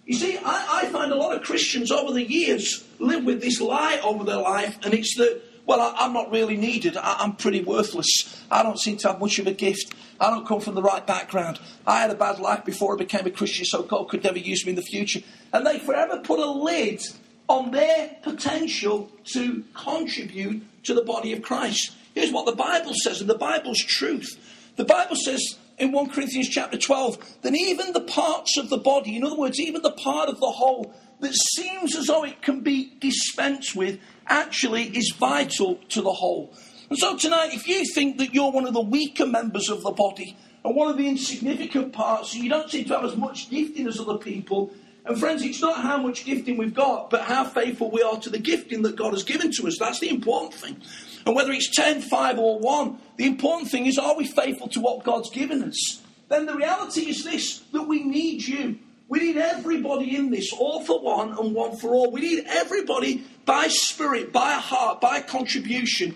You 0.05 0.19
see, 0.19 0.38
I, 0.38 0.83
I 0.83 0.85
find 0.89 1.11
a 1.11 1.15
lot 1.15 1.35
of 1.35 1.41
Christians 1.41 1.89
over 1.89 2.13
the 2.13 2.31
years 2.31 2.88
live 3.00 3.25
with 3.25 3.41
this 3.41 3.59
lie 3.59 4.00
over 4.03 4.23
their 4.23 4.38
life, 4.38 4.77
and 4.83 4.93
it's 4.93 5.17
that 5.17 5.41
well, 5.65 5.81
I, 5.81 6.05
am 6.05 6.13
not 6.13 6.31
really 6.31 6.57
needed. 6.57 6.97
I, 6.97 7.23
am 7.23 7.35
pretty 7.35 7.63
worthless. 7.63 8.43
I 8.49 8.63
don't 8.63 8.79
seem 8.79 8.97
to 8.97 9.09
have 9.09 9.19
much 9.19 9.39
of 9.39 9.47
a 9.47 9.53
gift. 9.53 9.93
I 10.19 10.29
don't 10.29 10.47
come 10.47 10.59
from 10.59 10.75
the 10.75 10.81
right 10.81 11.05
background. 11.05 11.59
I 11.85 12.01
had 12.01 12.11
a 12.11 12.15
bad 12.15 12.39
life 12.39 12.65
before 12.65 12.95
I 12.95 12.97
became 12.97 13.25
a 13.25 13.31
Christian, 13.31 13.65
so 13.65 13.83
God 13.83 14.09
could 14.09 14.23
never 14.23 14.39
use 14.39 14.65
me 14.65 14.71
in 14.71 14.75
the 14.75 14.81
future. 14.81 15.21
And 15.53 15.65
they 15.65 15.79
forever 15.79 16.19
put 16.19 16.39
a 16.39 16.49
lid 16.49 17.01
on 17.47 17.71
their 17.71 18.17
potential 18.23 19.11
to 19.33 19.63
contribute 19.73 20.63
to 20.83 20.93
the 20.93 21.03
body 21.03 21.33
of 21.33 21.41
Christ. 21.41 21.91
Here's 22.13 22.31
what 22.31 22.45
the 22.45 22.55
Bible 22.55 22.93
says, 23.03 23.21
and 23.21 23.29
the 23.29 23.35
Bible's 23.35 23.79
truth. 23.79 24.37
The 24.75 24.85
Bible 24.85 25.15
says 25.15 25.57
in 25.77 25.91
1 25.91 26.09
Corinthians 26.09 26.49
chapter 26.49 26.77
12 26.77 27.41
that 27.41 27.55
even 27.55 27.93
the 27.93 28.01
parts 28.01 28.57
of 28.57 28.69
the 28.69 28.77
body, 28.77 29.15
in 29.15 29.23
other 29.23 29.37
words, 29.37 29.59
even 29.59 29.81
the 29.81 29.91
part 29.91 30.29
of 30.29 30.39
the 30.39 30.49
whole 30.49 30.93
that 31.21 31.33
seems 31.33 31.95
as 31.95 32.07
though 32.07 32.23
it 32.23 32.41
can 32.41 32.61
be 32.61 32.93
dispensed 32.99 33.75
with, 33.75 33.99
actually 34.27 34.85
is 34.95 35.13
vital 35.17 35.75
to 35.89 36.01
the 36.01 36.11
whole. 36.11 36.53
And 36.89 36.97
so 36.97 37.15
tonight, 37.15 37.53
if 37.53 37.67
you 37.67 37.85
think 37.93 38.17
that 38.17 38.33
you're 38.33 38.51
one 38.51 38.67
of 38.67 38.73
the 38.73 38.81
weaker 38.81 39.25
members 39.25 39.69
of 39.69 39.81
the 39.81 39.91
body 39.91 40.37
and 40.63 40.75
one 40.75 40.89
of 40.91 40.97
the 40.97 41.07
insignificant 41.07 41.93
parts, 41.93 42.33
and 42.33 42.43
you 42.43 42.49
don't 42.49 42.69
seem 42.69 42.85
to 42.85 42.95
have 42.95 43.05
as 43.05 43.15
much 43.15 43.49
gifting 43.49 43.87
as 43.87 43.99
other 43.99 44.17
people, 44.17 44.73
and 45.05 45.19
friends, 45.19 45.41
it's 45.41 45.61
not 45.61 45.81
how 45.81 45.97
much 45.97 46.25
gifting 46.25 46.57
we've 46.57 46.73
got, 46.73 47.09
but 47.09 47.21
how 47.21 47.43
faithful 47.43 47.89
we 47.89 48.03
are 48.03 48.19
to 48.19 48.29
the 48.29 48.37
gifting 48.37 48.83
that 48.83 48.95
God 48.95 49.13
has 49.13 49.23
given 49.23 49.51
to 49.53 49.67
us. 49.67 49.77
That's 49.79 49.99
the 49.99 50.09
important 50.09 50.53
thing. 50.53 50.81
And 51.25 51.35
whether 51.35 51.51
it's 51.51 51.73
10, 51.75 52.01
5, 52.01 52.37
or 52.37 52.59
1, 52.59 52.97
the 53.17 53.25
important 53.25 53.71
thing 53.71 53.87
is 53.87 53.97
are 53.97 54.15
we 54.15 54.27
faithful 54.27 54.67
to 54.69 54.79
what 54.79 55.03
God's 55.03 55.29
given 55.31 55.63
us? 55.63 56.01
Then 56.29 56.45
the 56.45 56.55
reality 56.55 57.09
is 57.09 57.23
this 57.23 57.59
that 57.71 57.83
we 57.83 58.03
need 58.03 58.47
you. 58.47 58.79
We 59.11 59.19
need 59.19 59.35
everybody 59.35 60.15
in 60.15 60.31
this, 60.31 60.53
all 60.53 60.85
for 60.85 61.01
one 61.01 61.37
and 61.37 61.53
one 61.53 61.75
for 61.75 61.89
all. 61.89 62.11
We 62.11 62.21
need 62.21 62.45
everybody 62.47 63.25
by 63.45 63.67
spirit, 63.67 64.31
by 64.31 64.53
heart, 64.53 65.01
by 65.01 65.19
contribution 65.19 66.15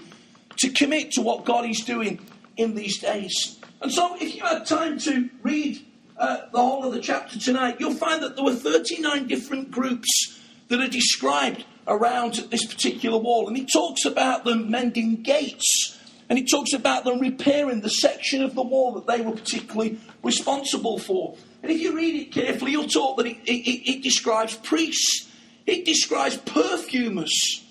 to 0.59 0.69
commit 0.69 1.11
to 1.11 1.21
what 1.21 1.43
God 1.43 1.69
is 1.69 1.81
doing 1.81 2.25
in 2.55 2.73
these 2.73 2.99
days. 2.99 3.59
And 3.81 3.91
so, 3.91 4.15
if 4.15 4.33
you 4.33 4.41
had 4.41 4.65
time 4.65 4.97
to 4.99 5.29
read 5.43 5.85
uh, 6.17 6.43
the 6.53 6.57
whole 6.57 6.85
of 6.85 6.93
the 6.93 7.01
chapter 7.01 7.37
tonight, 7.37 7.81
you'll 7.81 7.95
find 7.95 8.23
that 8.23 8.37
there 8.37 8.45
were 8.45 8.55
39 8.55 9.27
different 9.27 9.71
groups 9.71 10.39
that 10.69 10.79
are 10.79 10.87
described 10.87 11.65
around 11.89 12.35
this 12.49 12.65
particular 12.65 13.17
wall. 13.17 13.49
And 13.49 13.57
he 13.57 13.65
talks 13.65 14.05
about 14.05 14.45
them 14.45 14.71
mending 14.71 15.21
gates. 15.21 15.99
And 16.29 16.39
he 16.39 16.45
talks 16.45 16.71
about 16.71 17.03
them 17.03 17.19
repairing 17.19 17.81
the 17.81 17.89
section 17.89 18.41
of 18.41 18.55
the 18.55 18.63
wall 18.63 18.93
that 18.93 19.05
they 19.05 19.21
were 19.21 19.33
particularly 19.33 19.99
responsible 20.23 20.97
for. 20.97 21.35
And 21.65 21.73
if 21.73 21.81
you 21.81 21.95
read 21.95 22.13
it 22.13 22.31
carefully, 22.31 22.73
you'll 22.73 22.87
talk 22.87 23.17
that 23.17 23.25
it, 23.25 23.37
it, 23.43 23.89
it 23.89 24.03
describes 24.03 24.53
priests, 24.53 25.27
it 25.65 25.83
describes 25.83 26.37
perfumers. 26.37 27.65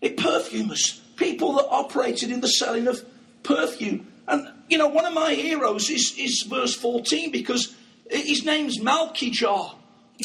It 0.00 0.16
perfumers, 0.16 1.02
people 1.16 1.56
that 1.56 1.66
operated 1.66 2.30
in 2.30 2.40
the 2.40 2.48
selling 2.48 2.86
of 2.86 3.04
perfume. 3.42 4.10
And, 4.26 4.48
you 4.70 4.78
know, 4.78 4.88
one 4.88 5.04
of 5.04 5.12
my 5.12 5.34
heroes 5.34 5.90
is, 5.90 6.14
is 6.16 6.46
verse 6.48 6.74
14 6.74 7.30
because 7.30 7.74
his 8.10 8.46
name's 8.46 8.78
Malchijah. 8.78 9.74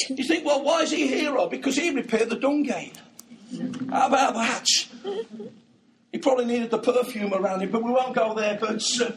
You 0.08 0.24
think, 0.24 0.46
well, 0.46 0.64
why 0.64 0.84
is 0.84 0.92
he 0.92 1.04
a 1.04 1.08
hero? 1.08 1.48
Because 1.48 1.76
he 1.76 1.94
repaired 1.94 2.30
the 2.30 2.38
dung 2.38 2.64
gate. 2.64 2.96
How 3.90 4.08
about 4.08 4.36
that? 4.36 4.66
He 6.14 6.20
probably 6.20 6.46
needed 6.46 6.72
the 6.72 6.80
perfume 6.80 7.34
around 7.34 7.64
him, 7.64 7.70
but 7.72 7.84
we 7.84 7.92
won't 7.92 8.16
go 8.16 8.34
there. 8.34 8.58
But, 8.62 8.82
uh, 9.02 9.12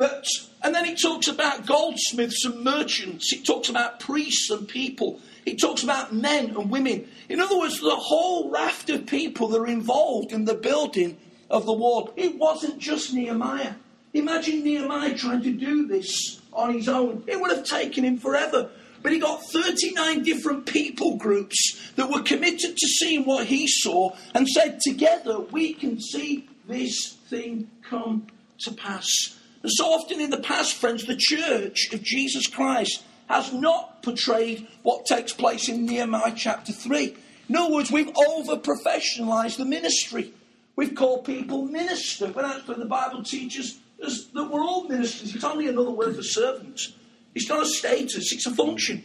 but 0.00 0.26
and 0.62 0.74
then 0.74 0.86
he 0.86 0.94
talks 0.94 1.28
about 1.28 1.66
goldsmiths 1.66 2.46
and 2.46 2.64
merchants. 2.64 3.30
He 3.30 3.42
talks 3.42 3.68
about 3.68 4.00
priests 4.00 4.48
and 4.48 4.66
people. 4.66 5.20
He 5.44 5.56
talks 5.56 5.82
about 5.82 6.14
men 6.14 6.56
and 6.56 6.70
women. 6.70 7.06
In 7.28 7.38
other 7.38 7.58
words, 7.58 7.78
the 7.80 7.96
whole 7.96 8.50
raft 8.50 8.88
of 8.88 9.04
people 9.04 9.48
that 9.48 9.60
are 9.60 9.66
involved 9.66 10.32
in 10.32 10.46
the 10.46 10.54
building 10.54 11.18
of 11.50 11.66
the 11.66 11.74
wall. 11.74 12.14
It 12.16 12.38
wasn't 12.38 12.78
just 12.78 13.12
Nehemiah. 13.12 13.74
Imagine 14.14 14.64
Nehemiah 14.64 15.14
trying 15.18 15.42
to 15.42 15.52
do 15.52 15.86
this 15.86 16.40
on 16.50 16.72
his 16.72 16.88
own. 16.88 17.22
It 17.26 17.38
would 17.38 17.54
have 17.54 17.66
taken 17.66 18.02
him 18.02 18.16
forever. 18.16 18.70
But 19.02 19.12
he 19.12 19.18
got 19.18 19.44
39 19.44 20.22
different 20.22 20.64
people 20.64 21.16
groups 21.16 21.92
that 21.96 22.10
were 22.10 22.22
committed 22.22 22.74
to 22.74 22.86
seeing 22.86 23.26
what 23.26 23.46
he 23.46 23.68
saw 23.68 24.16
and 24.34 24.48
said, 24.48 24.80
Together 24.80 25.40
we 25.40 25.74
can 25.74 26.00
see 26.00 26.48
this 26.66 27.18
thing 27.28 27.70
come 27.82 28.28
to 28.60 28.72
pass. 28.72 29.36
And 29.62 29.70
so 29.72 29.86
often 29.86 30.20
in 30.20 30.30
the 30.30 30.40
past, 30.40 30.74
friends, 30.74 31.04
the 31.04 31.16
church 31.16 31.92
of 31.92 32.02
Jesus 32.02 32.46
Christ 32.46 33.04
has 33.28 33.52
not 33.52 34.02
portrayed 34.02 34.66
what 34.82 35.06
takes 35.06 35.32
place 35.32 35.68
in 35.68 35.86
Nehemiah 35.86 36.32
chapter 36.34 36.72
3. 36.72 37.16
In 37.48 37.56
other 37.56 37.72
words, 37.72 37.90
we've 37.90 38.10
over 38.28 38.56
professionalized 38.56 39.56
the 39.56 39.64
ministry. 39.64 40.32
We've 40.76 40.94
called 40.94 41.24
people 41.24 41.66
minister, 41.66 42.28
when 42.28 42.44
actually 42.44 42.76
the 42.76 42.86
Bible 42.86 43.22
teaches 43.22 43.78
us 44.02 44.26
that 44.32 44.44
we're 44.44 44.62
all 44.62 44.88
ministers. 44.88 45.34
It's 45.34 45.44
only 45.44 45.68
another 45.68 45.90
word 45.90 46.16
for 46.16 46.22
servants. 46.22 46.92
It's 47.34 47.48
not 47.48 47.62
a 47.62 47.66
status, 47.66 48.32
it's 48.32 48.46
a 48.46 48.54
function. 48.54 49.04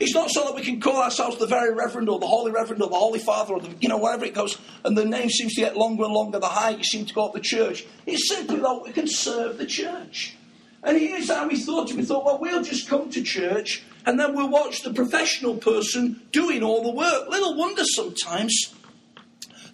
It's 0.00 0.14
not 0.14 0.30
so 0.30 0.44
that 0.44 0.54
we 0.54 0.62
can 0.62 0.80
call 0.80 1.02
ourselves 1.02 1.38
the 1.38 1.46
very 1.46 1.74
reverend 1.74 2.08
or 2.08 2.20
the 2.20 2.26
holy 2.26 2.52
reverend 2.52 2.82
or 2.82 2.88
the 2.88 2.94
holy 2.94 3.18
father 3.18 3.54
or 3.54 3.60
the, 3.60 3.74
you 3.80 3.88
know, 3.88 3.96
whatever 3.96 4.24
it 4.24 4.34
goes, 4.34 4.56
and 4.84 4.96
the 4.96 5.04
name 5.04 5.28
seems 5.28 5.54
to 5.54 5.60
get 5.60 5.76
longer 5.76 6.04
and 6.04 6.12
longer 6.12 6.38
the 6.38 6.46
higher 6.46 6.76
you 6.76 6.84
seem 6.84 7.04
to 7.06 7.14
go 7.14 7.26
up 7.26 7.32
the 7.32 7.40
church. 7.40 7.84
It's 8.06 8.28
simply 8.28 8.60
that 8.60 8.82
we 8.84 8.92
can 8.92 9.08
serve 9.08 9.58
the 9.58 9.66
church. 9.66 10.36
And 10.84 10.96
here's 10.96 11.28
how 11.28 11.48
we 11.48 11.58
thought 11.58 11.92
We 11.92 12.04
thought, 12.04 12.24
well, 12.24 12.38
we'll 12.38 12.62
just 12.62 12.88
come 12.88 13.10
to 13.10 13.22
church 13.22 13.82
and 14.06 14.18
then 14.18 14.34
we'll 14.34 14.48
watch 14.48 14.82
the 14.82 14.92
professional 14.92 15.56
person 15.56 16.22
doing 16.30 16.62
all 16.62 16.82
the 16.82 16.92
work. 16.92 17.28
Little 17.28 17.56
wonder 17.56 17.82
sometimes 17.84 18.74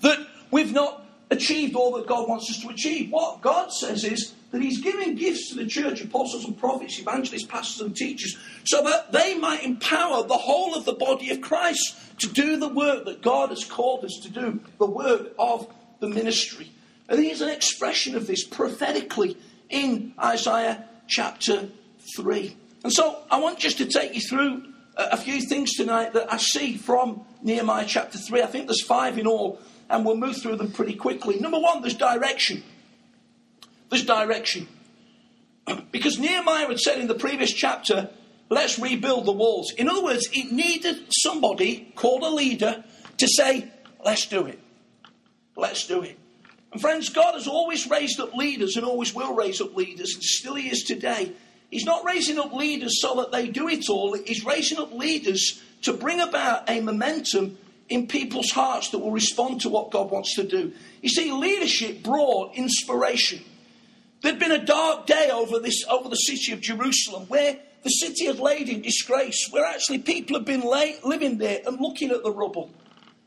that 0.00 0.26
we've 0.50 0.72
not 0.72 1.06
achieved 1.30 1.76
all 1.76 1.92
that 1.92 2.06
God 2.06 2.28
wants 2.28 2.50
us 2.50 2.60
to 2.62 2.68
achieve. 2.68 3.10
What 3.10 3.42
God 3.42 3.72
says 3.72 4.04
is, 4.04 4.34
that 4.54 4.62
he's 4.62 4.80
giving 4.80 5.16
gifts 5.16 5.48
to 5.50 5.56
the 5.56 5.66
church, 5.66 6.00
apostles 6.00 6.44
and 6.44 6.56
prophets, 6.56 7.00
evangelists, 7.00 7.44
pastors 7.44 7.80
and 7.80 7.96
teachers, 7.96 8.38
so 8.62 8.84
that 8.84 9.10
they 9.10 9.36
might 9.36 9.64
empower 9.64 10.22
the 10.22 10.36
whole 10.36 10.76
of 10.76 10.84
the 10.84 10.92
body 10.92 11.30
of 11.30 11.40
Christ 11.40 11.96
to 12.20 12.28
do 12.28 12.56
the 12.56 12.68
work 12.68 13.04
that 13.06 13.20
God 13.20 13.48
has 13.48 13.64
called 13.64 14.04
us 14.04 14.20
to 14.22 14.30
do, 14.30 14.60
the 14.78 14.86
work 14.86 15.32
of 15.40 15.66
the 15.98 16.08
ministry. 16.08 16.70
And 17.08 17.18
here's 17.18 17.40
an 17.40 17.48
expression 17.48 18.14
of 18.14 18.28
this 18.28 18.44
prophetically 18.44 19.36
in 19.68 20.14
Isaiah 20.22 20.84
chapter 21.08 21.68
3. 22.16 22.56
And 22.84 22.92
so 22.92 23.22
I 23.30 23.40
want 23.40 23.58
just 23.58 23.78
to 23.78 23.86
take 23.86 24.14
you 24.14 24.20
through 24.20 24.72
a 24.96 25.16
few 25.16 25.40
things 25.40 25.72
tonight 25.72 26.12
that 26.12 26.32
I 26.32 26.36
see 26.36 26.76
from 26.76 27.24
Nehemiah 27.42 27.86
chapter 27.88 28.18
3. 28.18 28.42
I 28.42 28.46
think 28.46 28.66
there's 28.66 28.84
five 28.84 29.18
in 29.18 29.26
all, 29.26 29.58
and 29.90 30.06
we'll 30.06 30.16
move 30.16 30.36
through 30.36 30.56
them 30.56 30.70
pretty 30.70 30.94
quickly. 30.94 31.40
Number 31.40 31.58
one, 31.58 31.82
there's 31.82 31.94
direction. 31.94 32.62
There's 33.90 34.04
direction. 34.04 34.68
Because 35.90 36.18
Nehemiah 36.18 36.66
had 36.66 36.78
said 36.78 36.98
in 36.98 37.06
the 37.06 37.14
previous 37.14 37.50
chapter, 37.50 38.10
let's 38.50 38.78
rebuild 38.78 39.24
the 39.24 39.32
walls. 39.32 39.72
In 39.72 39.88
other 39.88 40.02
words, 40.02 40.28
it 40.32 40.52
needed 40.52 41.06
somebody 41.08 41.90
called 41.94 42.22
a 42.22 42.28
leader 42.28 42.84
to 43.16 43.28
say, 43.28 43.70
let's 44.04 44.26
do 44.26 44.46
it. 44.46 44.60
Let's 45.56 45.86
do 45.86 46.02
it. 46.02 46.18
And 46.72 46.80
friends, 46.80 47.08
God 47.08 47.34
has 47.34 47.46
always 47.46 47.88
raised 47.88 48.18
up 48.20 48.34
leaders 48.34 48.76
and 48.76 48.84
always 48.84 49.14
will 49.14 49.34
raise 49.34 49.60
up 49.60 49.76
leaders, 49.76 50.14
and 50.14 50.22
still 50.22 50.56
He 50.56 50.68
is 50.68 50.82
today. 50.82 51.32
He's 51.70 51.84
not 51.84 52.04
raising 52.04 52.38
up 52.38 52.52
leaders 52.52 53.00
so 53.00 53.14
that 53.16 53.32
they 53.32 53.48
do 53.48 53.68
it 53.68 53.88
all, 53.88 54.12
He's 54.14 54.44
raising 54.44 54.78
up 54.78 54.92
leaders 54.92 55.62
to 55.82 55.92
bring 55.92 56.20
about 56.20 56.68
a 56.68 56.80
momentum 56.80 57.56
in 57.88 58.08
people's 58.08 58.50
hearts 58.50 58.90
that 58.90 58.98
will 58.98 59.12
respond 59.12 59.60
to 59.60 59.68
what 59.68 59.90
God 59.90 60.10
wants 60.10 60.34
to 60.34 60.42
do. 60.42 60.72
You 61.00 61.08
see, 61.08 61.30
leadership 61.30 62.02
brought 62.02 62.54
inspiration. 62.54 63.44
There'd 64.24 64.38
been 64.38 64.52
a 64.52 64.64
dark 64.64 65.04
day 65.04 65.28
over 65.30 65.58
this 65.58 65.84
over 65.86 66.08
the 66.08 66.16
city 66.16 66.52
of 66.52 66.62
Jerusalem 66.62 67.24
where 67.28 67.58
the 67.82 67.90
city 67.90 68.24
had 68.24 68.38
laid 68.38 68.70
in 68.70 68.80
disgrace, 68.80 69.50
where 69.50 69.66
actually 69.66 69.98
people 69.98 70.38
had 70.38 70.46
been 70.46 70.62
lay, 70.62 70.96
living 71.04 71.36
there 71.36 71.60
and 71.66 71.78
looking 71.78 72.10
at 72.10 72.22
the 72.22 72.30
rubble 72.30 72.70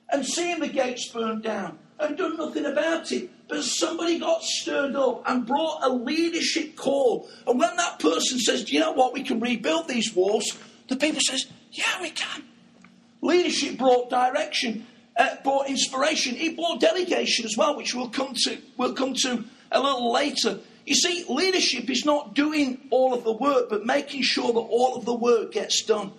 and 0.10 0.25
seeing 0.25 0.60
the 0.60 0.68
gates 0.68 1.08
burned 1.10 1.44
down 1.44 1.77
and 2.00 2.18
done 2.18 2.36
nothing 2.36 2.66
about 2.66 3.12
it. 3.12 3.30
But 3.48 3.63
somebody 3.63 4.18
got 4.18 4.42
stirred 4.42 4.96
up 4.96 5.22
and 5.30 5.46
brought 5.46 5.84
a 5.84 5.89
leadership 5.89 6.75
call. 6.75 7.30
And 7.46 7.60
when 7.60 7.75
that 7.75 8.00
person 8.00 8.39
says, 8.39 8.63
Do 8.63 8.74
you 8.74 8.80
know 8.80 8.94
what? 8.94 9.13
We 9.13 9.22
can 9.22 9.39
rebuild 9.39 9.88
these 9.88 10.16
walls, 10.16 10.58
the 10.88 10.96
people 10.96 11.22
says, 11.22 11.46
Yeah, 11.72 12.01
we 12.01 12.10
can. 12.10 12.44
Leadership 13.22 13.77
brought 13.77 14.10
direction, 14.10 14.88
uh, 15.16 15.36
brought 15.44 15.70
inspiration. 15.70 16.38
It 16.38 16.56
brought 16.56 16.82
delegation 16.82 17.46
as 17.46 17.56
well, 17.56 17.77
which 17.77 17.94
we'll 17.94 18.10
come 18.10 18.34
to. 18.46 18.58
We'll 18.77 18.94
come 18.94 19.13
to 19.13 19.44
a 19.72 19.80
little 19.80 20.12
later. 20.12 20.58
You 20.88 20.96
see, 20.96 21.25
leadership 21.27 21.89
is 21.89 22.06
not 22.06 22.34
doing 22.34 22.88
all 22.91 23.13
of 23.13 23.25
the 23.25 23.34
work, 23.34 23.70
but 23.70 23.86
making 23.86 24.22
sure 24.22 24.53
that 24.53 24.60
all 24.60 24.96
of 24.96 25.03
the 25.03 25.13
work 25.13 25.51
gets 25.51 25.84
done. 25.84 26.13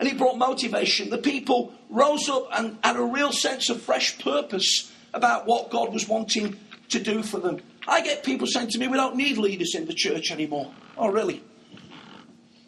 And 0.00 0.08
it 0.08 0.18
brought 0.18 0.36
motivation. 0.36 1.10
The 1.10 1.18
people 1.18 1.72
rose 1.88 2.28
up 2.28 2.48
and 2.52 2.76
had 2.82 2.96
a 2.96 3.02
real 3.02 3.30
sense 3.30 3.70
of 3.70 3.80
fresh 3.80 4.18
purpose 4.18 4.90
about 5.14 5.46
what 5.46 5.70
God 5.70 5.92
was 5.92 6.08
wanting 6.08 6.56
to 6.88 6.98
do 6.98 7.22
for 7.22 7.38
them. 7.38 7.60
I 7.86 8.00
get 8.00 8.24
people 8.24 8.48
saying 8.48 8.70
to 8.70 8.78
me, 8.78 8.88
we 8.88 8.96
don't 8.96 9.14
need 9.14 9.38
leaders 9.38 9.76
in 9.76 9.86
the 9.86 9.94
church 9.94 10.32
anymore. 10.32 10.74
Oh, 10.98 11.08
really? 11.08 11.44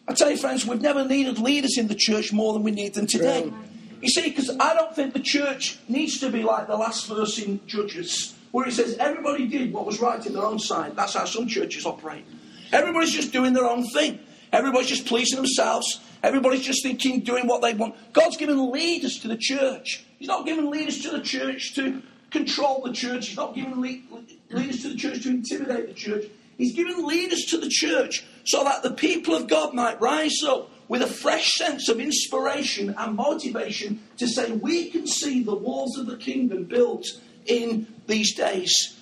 I 0.07 0.15
tell 0.15 0.31
you, 0.31 0.37
friends, 0.37 0.65
we've 0.65 0.81
never 0.81 1.05
needed 1.05 1.41
leaders 1.41 1.77
in 1.77 1.89
the 1.89 1.97
church 1.97 2.33
more 2.33 2.53
than 2.53 2.63
we 2.63 2.71
need 2.71 2.95
them 2.95 3.09
today. 3.09 3.53
You 4.01 4.09
see, 4.09 4.29
because 4.29 4.49
I 4.61 4.75
don't 4.75 4.95
think 4.95 5.13
the 5.13 5.21
church 5.21 5.81
needs 5.89 6.21
to 6.21 6.31
be 6.31 6.45
like 6.45 6.69
the 6.69 6.77
last 6.77 7.09
verse 7.09 7.41
in 7.41 7.67
Judges 7.67 8.37
where 8.53 8.69
it 8.69 8.73
says 8.73 8.97
everybody 8.99 9.47
did 9.47 9.73
what 9.73 9.85
was 9.85 10.01
right 10.01 10.25
in 10.25 10.33
their 10.33 10.45
own 10.45 10.59
sight. 10.59 10.95
That's 10.95 11.15
how 11.15 11.25
some 11.25 11.49
churches 11.49 11.85
operate. 11.85 12.25
Everybody's 12.73 13.13
just 13.13 13.33
doing 13.33 13.53
their 13.53 13.69
own 13.69 13.85
thing. 13.89 14.21
Everybody's 14.53 14.89
just 14.89 15.07
pleasing 15.07 15.37
themselves. 15.37 16.01
Everybody's 16.23 16.63
just 16.63 16.83
thinking, 16.83 17.21
doing 17.21 17.47
what 17.47 17.63
they 17.63 17.75
want. 17.75 17.95
God's 18.13 18.37
given 18.37 18.71
leaders 18.71 19.19
to 19.21 19.29
the 19.29 19.37
church. 19.37 20.05
He's 20.19 20.29
not 20.29 20.47
giving 20.47 20.71
leaders 20.71 21.01
to 21.01 21.11
the 21.11 21.21
church 21.21 21.75
to 21.75 22.03
control 22.31 22.83
the 22.85 22.93
church. 22.93 23.29
He's 23.29 23.37
not 23.37 23.55
giving 23.55 23.81
le- 23.81 24.57
leaders 24.57 24.83
to 24.83 24.91
the 24.91 24.97
church 24.97 25.23
to 25.23 25.31
intimidate 25.31 25.89
the 25.89 25.95
church. 25.95 26.27
He's 26.59 26.75
given 26.75 27.07
leaders 27.07 27.47
to 27.47 27.59
the 27.59 27.69
church 27.69 28.25
so 28.45 28.63
that 28.65 28.83
the 28.83 28.93
people 28.93 29.35
of 29.35 29.49
God 29.49 29.75
might 29.75 30.01
rise 30.01 30.43
up 30.47 30.71
with 30.89 31.03
a 31.03 31.07
fresh 31.07 31.55
sense 31.55 31.89
of 31.89 31.99
inspiration 31.99 32.95
and 32.99 33.17
motivation 33.17 34.01
to 34.19 34.29
say, 34.29 34.53
we 34.53 34.91
can 34.91 35.07
see 35.07 35.43
the 35.43 35.55
walls 35.55 35.97
of 35.99 36.07
the 36.07 36.17
kingdom 36.17 36.65
built 36.65 37.07
in 37.47 37.92
these 38.07 38.35
days. 38.35 38.99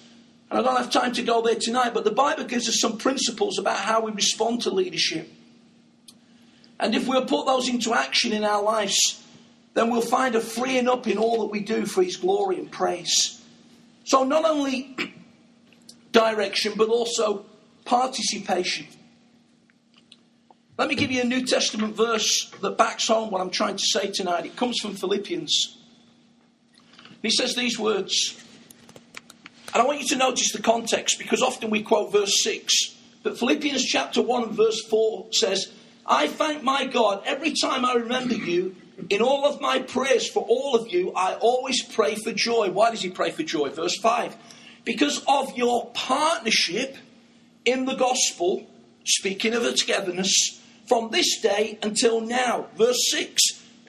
And 0.51 0.59
I 0.59 0.63
don't 0.63 0.77
have 0.77 0.91
time 0.91 1.13
to 1.13 1.23
go 1.23 1.43
there 1.43 1.55
tonight, 1.55 1.95
but 1.95 2.05
the 2.05 2.11
Bible 2.11 2.45
gives 2.45 2.69
us 2.69 2.81
some 2.81 2.99
principles 2.99 3.59
about 3.59 3.79
how 3.79 4.01
we 4.01 4.13
respond 4.13 4.63
to 4.63 4.71
leadership. 4.71 5.31
And 6.79 6.95
if 6.95 7.07
we'll 7.07 7.27
put 7.27 7.47
those 7.47 7.69
into 7.69 7.95
action 7.95 8.33
in 8.33 8.43
our 8.43 8.63
lives, 8.63 9.23
then 9.75 9.91
we'll 9.91 10.01
find 10.01 10.35
a 10.35 10.41
freeing 10.41 10.89
up 10.89 11.07
in 11.07 11.19
all 11.19 11.41
that 11.41 11.51
we 11.53 11.61
do 11.61 11.87
for 11.87 12.03
His 12.03 12.17
glory 12.17 12.59
and 12.59 12.71
praise. 12.71 13.41
So, 14.05 14.25
not 14.25 14.45
only 14.45 14.97
direction, 16.13 16.73
but 16.77 16.89
also 16.89 17.45
participation. 17.85 18.87
Let 20.79 20.89
me 20.89 20.95
give 20.95 21.11
you 21.11 21.21
a 21.21 21.25
New 21.25 21.45
Testament 21.45 21.95
verse 21.95 22.51
that 22.63 22.79
backs 22.79 23.09
home 23.09 23.31
what 23.31 23.43
I'm 23.43 23.51
trying 23.51 23.77
to 23.77 23.85
say 23.85 24.11
tonight. 24.11 24.47
It 24.47 24.57
comes 24.57 24.79
from 24.81 24.95
Philippians. 24.95 25.77
He 27.21 27.31
says 27.31 27.55
these 27.55 27.79
words. 27.79 28.43
And 29.73 29.83
I 29.83 29.87
want 29.87 30.01
you 30.01 30.07
to 30.09 30.17
notice 30.17 30.53
the 30.53 30.63
context 30.63 31.19
because 31.19 31.43
often 31.43 31.71
we 31.71 31.83
quote 31.83 32.13
verse 32.13 32.43
6. 32.43 32.73
But 33.23 33.39
Philippians 33.39 33.85
chapter 33.85 34.23
1 34.23 34.43
and 34.45 34.53
verse 34.53 34.81
4 34.89 35.29
says, 35.33 35.73
I 36.07 36.27
thank 36.27 36.63
my 36.63 36.87
God 36.87 37.23
every 37.25 37.53
time 37.53 37.85
I 37.85 37.95
remember 37.95 38.35
you 38.35 38.75
In 39.09 39.23
all 39.23 39.47
of 39.47 39.61
my 39.61 39.79
prayers 39.79 40.29
for 40.29 40.45
all 40.45 40.75
of 40.75 40.93
you, 40.93 41.13
I 41.15 41.35
always 41.35 41.83
pray 41.83 42.17
for 42.17 42.33
joy. 42.33 42.71
Why 42.71 42.91
does 42.91 43.01
he 43.01 43.11
pray 43.11 43.31
for 43.31 43.43
joy? 43.43 43.71
Verse 43.71 43.97
5. 43.99 44.37
Because 44.85 45.25
of 45.27 45.57
your 45.57 45.91
partnership 45.93 46.97
in 47.65 47.85
the 47.87 47.95
gospel, 47.95 48.69
speaking 49.05 49.55
of 49.55 49.63
the 49.63 49.73
togetherness, 49.73 50.61
from 50.87 51.11
this 51.11 51.41
day 51.41 51.79
until 51.83 52.21
now. 52.21 52.67
Verse 52.77 53.11
6. 53.11 53.43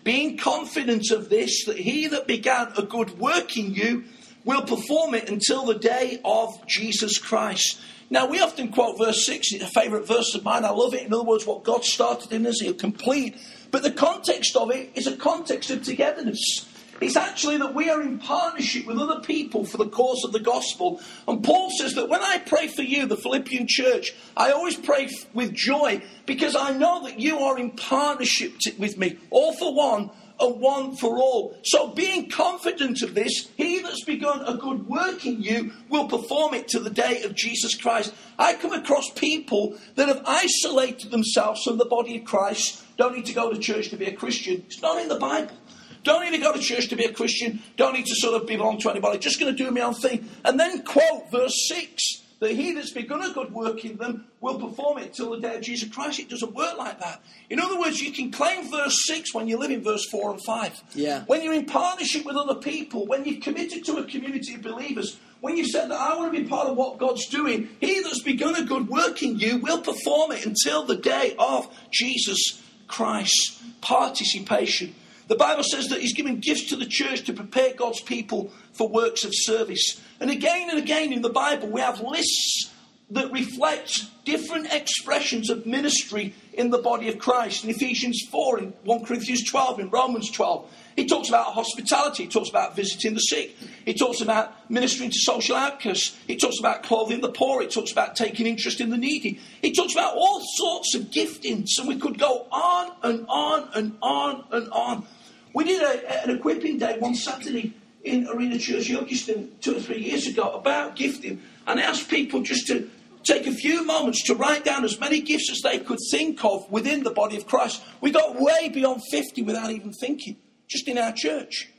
Being 0.04 0.38
confident 0.38 1.12
of 1.12 1.30
this, 1.30 1.66
that 1.66 1.78
he 1.78 2.08
that 2.08 2.28
began 2.28 2.72
a 2.78 2.84
good 2.84 3.20
work 3.20 3.58
in 3.58 3.74
you 3.74 4.06
will 4.43 4.63
perform 4.63 5.13
it 5.13 5.29
until 5.29 5.65
the 5.65 5.75
day 5.75 6.19
of 6.24 6.65
Jesus 6.67 7.17
Christ. 7.17 7.79
Now, 8.10 8.27
we 8.27 8.41
often 8.41 8.71
quote 8.71 8.98
verse 8.98 9.25
6, 9.25 9.53
it's 9.53 9.63
a 9.63 9.67
favourite 9.67 10.07
verse 10.07 10.36
of 10.36 10.43
mine. 10.43 10.65
I 10.65 10.71
love 10.71 10.93
it. 10.93 11.03
In 11.03 11.13
other 11.13 11.24
words, 11.24 11.45
what 11.45 11.63
God 11.63 11.86
started 11.86 12.31
in 12.33 12.45
us, 12.45 12.60
He'll 12.60 12.74
complete. 12.74 13.38
But 13.71 13.83
the 13.83 13.91
context 13.91 14.55
of 14.57 14.69
it 14.69 14.91
is 14.95 15.07
a 15.07 15.15
context 15.15 15.71
of 15.71 15.83
togetherness. 15.83 16.67
It's 17.00 17.15
actually 17.15 17.57
that 17.57 17.74
we 17.74 17.89
are 17.89 18.01
in 18.01 18.19
partnership 18.19 18.86
with 18.86 19.00
other 19.00 19.21
people 19.21 19.65
for 19.65 19.77
the 19.77 19.88
cause 19.88 20.24
of 20.24 20.33
the 20.33 20.39
gospel. 20.39 21.01
And 21.27 21.43
Paul 21.43 21.71
says 21.71 21.95
that 21.95 22.10
when 22.10 22.21
I 22.21 22.38
pray 22.38 22.67
for 22.67 22.83
you, 22.83 23.07
the 23.07 23.17
Philippian 23.17 23.65
church, 23.67 24.13
I 24.38 24.51
always 24.51 24.75
pray 24.75 25.10
with 25.33 25.53
joy 25.53 26.03
because 26.27 26.55
I 26.55 26.77
know 26.77 27.03
that 27.05 27.19
you 27.19 27.39
are 27.39 27.57
in 27.57 27.71
partnership 27.71 28.53
with 28.77 29.00
me, 29.00 29.17
all 29.31 29.53
for 29.53 29.74
one 29.74 30.12
and 30.41 30.60
one 30.60 30.95
for 30.95 31.17
all. 31.17 31.55
So, 31.63 31.89
being 31.89 32.29
confident 32.29 33.01
of 33.01 33.15
this, 33.15 33.50
he 33.55 33.79
that's 33.79 34.03
begun 34.03 34.43
a 34.45 34.55
good 34.55 34.88
work 34.88 35.25
in 35.25 35.41
you 35.41 35.71
will 35.89 36.07
perform 36.07 36.53
it 36.53 36.67
to 36.69 36.79
the 36.79 36.89
day 36.89 37.24
of 37.24 37.36
Jesus 37.36 37.75
Christ. 37.75 38.13
I 38.38 38.55
come 38.55 38.74
across 38.74 39.10
people 39.12 39.77
that 39.95 40.07
have 40.07 40.24
isolated 40.25 41.12
themselves 41.12 41.63
from 41.63 41.77
the 41.77 41.86
body 41.86 42.17
of 42.17 42.25
Christ, 42.25 42.83
don't 42.98 43.15
need 43.15 43.25
to 43.25 43.33
go 43.33 43.51
to 43.51 43.60
church 43.60 43.89
to 43.89 43.98
be 43.98 44.05
a 44.05 44.13
Christian. 44.13 44.63
It's 44.67 44.81
not 44.81 45.01
in 45.01 45.07
the 45.07 45.17
Bible. 45.17 45.55
Don't 46.03 46.24
need 46.24 46.36
to 46.36 46.43
go 46.43 46.53
to 46.53 46.60
church 46.60 46.88
to 46.89 46.95
be 46.95 47.05
a 47.05 47.13
Christian. 47.13 47.62
Don't 47.77 47.93
need 47.93 48.05
to 48.07 48.15
sort 48.15 48.39
of 48.39 48.48
belong 48.48 48.79
to 48.79 48.89
anybody. 48.89 49.19
Just 49.19 49.39
going 49.39 49.55
to 49.55 49.63
do 49.63 49.69
my 49.71 49.81
own 49.81 49.93
thing. 49.93 50.29
And 50.43 50.60
then 50.60 50.83
quote 50.83 51.31
verse 51.31 51.67
6 51.67 52.21
that 52.41 52.51
he 52.51 52.74
that's 52.74 52.91
begun 52.91 53.21
a 53.21 53.31
good 53.31 53.53
work 53.53 53.86
in 53.86 53.98
them 53.98 54.25
will 54.41 54.60
perform 54.60 54.98
it 54.98 55.13
till 55.13 55.29
the 55.29 55.39
day 55.39 55.55
of 55.55 55.62
Jesus 55.62 55.88
Christ. 55.88 56.19
It 56.19 56.27
doesn't 56.27 56.53
work 56.55 56.75
like 56.75 57.00
that. 57.00 57.21
In 57.51 57.60
other 57.60 57.79
words, 57.79 58.01
you 58.01 58.12
can 58.12 58.31
claim 58.31 58.69
verse 58.69 59.05
6 59.05 59.33
when 59.36 59.48
you 59.48 59.57
live 59.57 59.69
in 59.69 59.83
verse 59.83 60.10
4 60.10 60.31
and 60.31 60.43
5. 60.43 60.83
Yeah. 60.95 61.24
When 61.27 61.43
you're 61.43 61.53
in 61.53 61.67
partnership 61.67 62.25
with 62.25 62.36
other 62.36 62.55
people, 62.55 63.05
when 63.05 63.25
you've 63.25 63.41
committed 63.41 63.86
to 63.86 63.98
a 63.98 64.05
community 64.05 64.55
of 64.55 64.63
believers, 64.63 65.19
when 65.41 65.55
you've 65.55 65.67
said 65.67 65.91
that 65.91 66.01
I 66.01 66.15
want 66.15 66.33
to 66.33 66.41
be 66.41 66.48
part 66.48 66.67
of 66.67 66.75
what 66.75 66.98
God's 66.98 67.27
doing, 67.27 67.69
he 67.79 68.01
that's 68.01 68.24
begun 68.24 68.55
a 68.55 68.63
good 68.63 68.89
work 68.89 69.21
in 69.21 69.38
you 69.38 69.57
will 69.57 69.81
perform 69.81 70.31
it 70.31 70.43
until 70.43 70.83
the 70.83 70.95
day 70.95 71.36
of 71.38 71.67
Jesus 71.91 72.60
Christ. 72.88 73.62
Participation. 73.81 74.95
The 75.32 75.38
Bible 75.38 75.64
says 75.64 75.88
that 75.88 76.02
He's 76.02 76.12
given 76.12 76.42
gifts 76.42 76.66
to 76.72 76.76
the 76.76 76.86
church 76.86 77.24
to 77.24 77.32
prepare 77.32 77.74
God's 77.74 78.02
people 78.02 78.52
for 78.74 78.90
works 78.90 79.24
of 79.24 79.32
service. 79.34 80.02
And 80.20 80.30
again 80.30 80.70
and 80.70 80.78
again 80.78 81.14
in 81.14 81.22
the 81.22 81.30
Bible, 81.30 81.70
we 81.70 81.80
have 81.80 82.02
lists 82.02 82.70
that 83.12 83.32
reflect 83.32 84.04
different 84.26 84.74
expressions 84.74 85.50
of 85.50 85.66
ministry 85.66 86.36
in 86.52 86.70
the 86.70 86.80
body 86.80 87.08
of 87.08 87.18
Christ. 87.18 87.64
In 87.64 87.70
Ephesians 87.70 88.22
4, 88.30 88.60
in 88.60 88.74
1 88.84 89.06
Corinthians 89.06 89.50
12, 89.50 89.80
in 89.80 89.90
Romans 89.90 90.30
12, 90.32 90.70
he 90.98 91.06
talks 91.06 91.30
about 91.30 91.54
hospitality, 91.54 92.24
he 92.24 92.30
talks 92.30 92.50
about 92.50 92.76
visiting 92.76 93.14
the 93.14 93.22
sick, 93.22 93.56
he 93.86 93.94
talks 93.94 94.20
about 94.20 94.70
ministering 94.70 95.12
to 95.12 95.18
social 95.18 95.56
outcasts, 95.56 96.14
he 96.28 96.36
talks 96.36 96.60
about 96.60 96.84
clothing 96.84 97.22
the 97.22 97.32
poor, 97.32 97.62
he 97.62 97.70
talks 97.70 97.94
about 97.94 98.18
taking 98.18 98.48
interest 98.48 98.82
in 98.82 98.90
the 98.90 98.98
needy, 98.98 99.40
he 99.62 99.72
talks 99.72 99.94
about 99.94 100.14
all 100.14 100.42
sorts 100.56 100.94
of 100.94 101.04
giftings, 101.04 101.70
and 101.80 101.88
we 101.88 101.96
could 101.96 102.20
go 102.20 102.48
on 102.52 102.92
and 103.04 103.26
on 103.30 103.70
and 103.74 103.98
on 104.02 104.44
and 104.52 104.70
on. 104.72 105.08
We 105.53 105.63
did 105.63 105.81
a, 105.81 106.24
an 106.24 106.36
equipping 106.36 106.77
day 106.77 106.98
one 107.00 107.15
Saturday 107.15 107.74
in 108.03 108.27
Arena 108.27 108.58
Church, 108.58 108.89
Ilkeston, 108.89 109.50
two 109.62 109.77
or 109.77 109.79
three 109.79 110.00
years 110.01 110.27
ago 110.27 110.51
about 110.51 110.96
gifting, 110.96 111.41
and 111.67 111.79
asked 111.79 112.10
people 112.10 112.41
just 112.41 112.67
to 112.67 112.89
take 113.24 113.46
a 113.46 113.51
few 113.51 113.86
moments 113.86 114.24
to 114.24 114.36
write 114.36 114.65
down 114.65 114.84
as 114.84 115.00
many 115.00 115.22
gifts 115.22 115.51
as 115.51 115.62
they 115.62 115.79
could 115.79 116.00
think 116.10 116.43
of 116.43 116.69
within 116.71 117.04
the 117.04 117.12
body 117.12 117.38
of 117.38 117.45
Christ. 117.45 117.84
We 117.99 118.12
got 118.12 118.39
way 118.39 118.69
beyond 118.69 119.02
50 119.12 119.43
without 119.43 119.71
even 119.71 119.93
thinking, 119.93 120.38
just 120.67 120.88
in 120.88 120.97
our 120.97 121.12
church. 121.12 121.69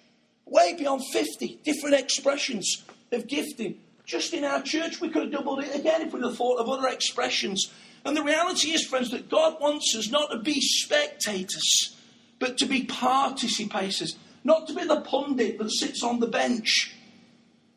Way 0.45 0.75
beyond 0.75 1.03
50 1.13 1.61
different 1.65 1.97
expressions 1.97 2.85
of 3.11 3.27
gifting. 3.27 3.79
Just 4.05 4.35
in 4.35 4.45
our 4.45 4.63
church, 4.63 5.01
we 5.01 5.09
could 5.09 5.23
have 5.23 5.33
doubled 5.33 5.65
it 5.65 5.75
again 5.75 6.03
if 6.03 6.13
we'd 6.13 6.25
have 6.25 6.37
thought 6.37 6.59
of 6.59 6.69
other 6.69 6.89
expressions. 6.89 7.73
And 8.05 8.17
the 8.17 8.23
reality 8.23 8.73
is, 8.73 8.85
friends, 8.85 9.11
that 9.11 9.29
God 9.29 9.61
wants 9.61 9.95
us 9.97 10.11
not 10.11 10.31
to 10.31 10.39
be 10.39 10.61
spectators, 10.61 11.97
but 12.43 12.59
to 12.59 12.67
be 12.67 12.85
participators. 12.85 14.17
Not 14.43 14.67
to 14.67 14.75
be 14.75 14.85
the 14.85 15.01
pundit 15.01 15.59
that 15.59 15.71
sits 15.71 16.03
on 16.03 16.19
the 16.19 16.27
bench, 16.27 16.93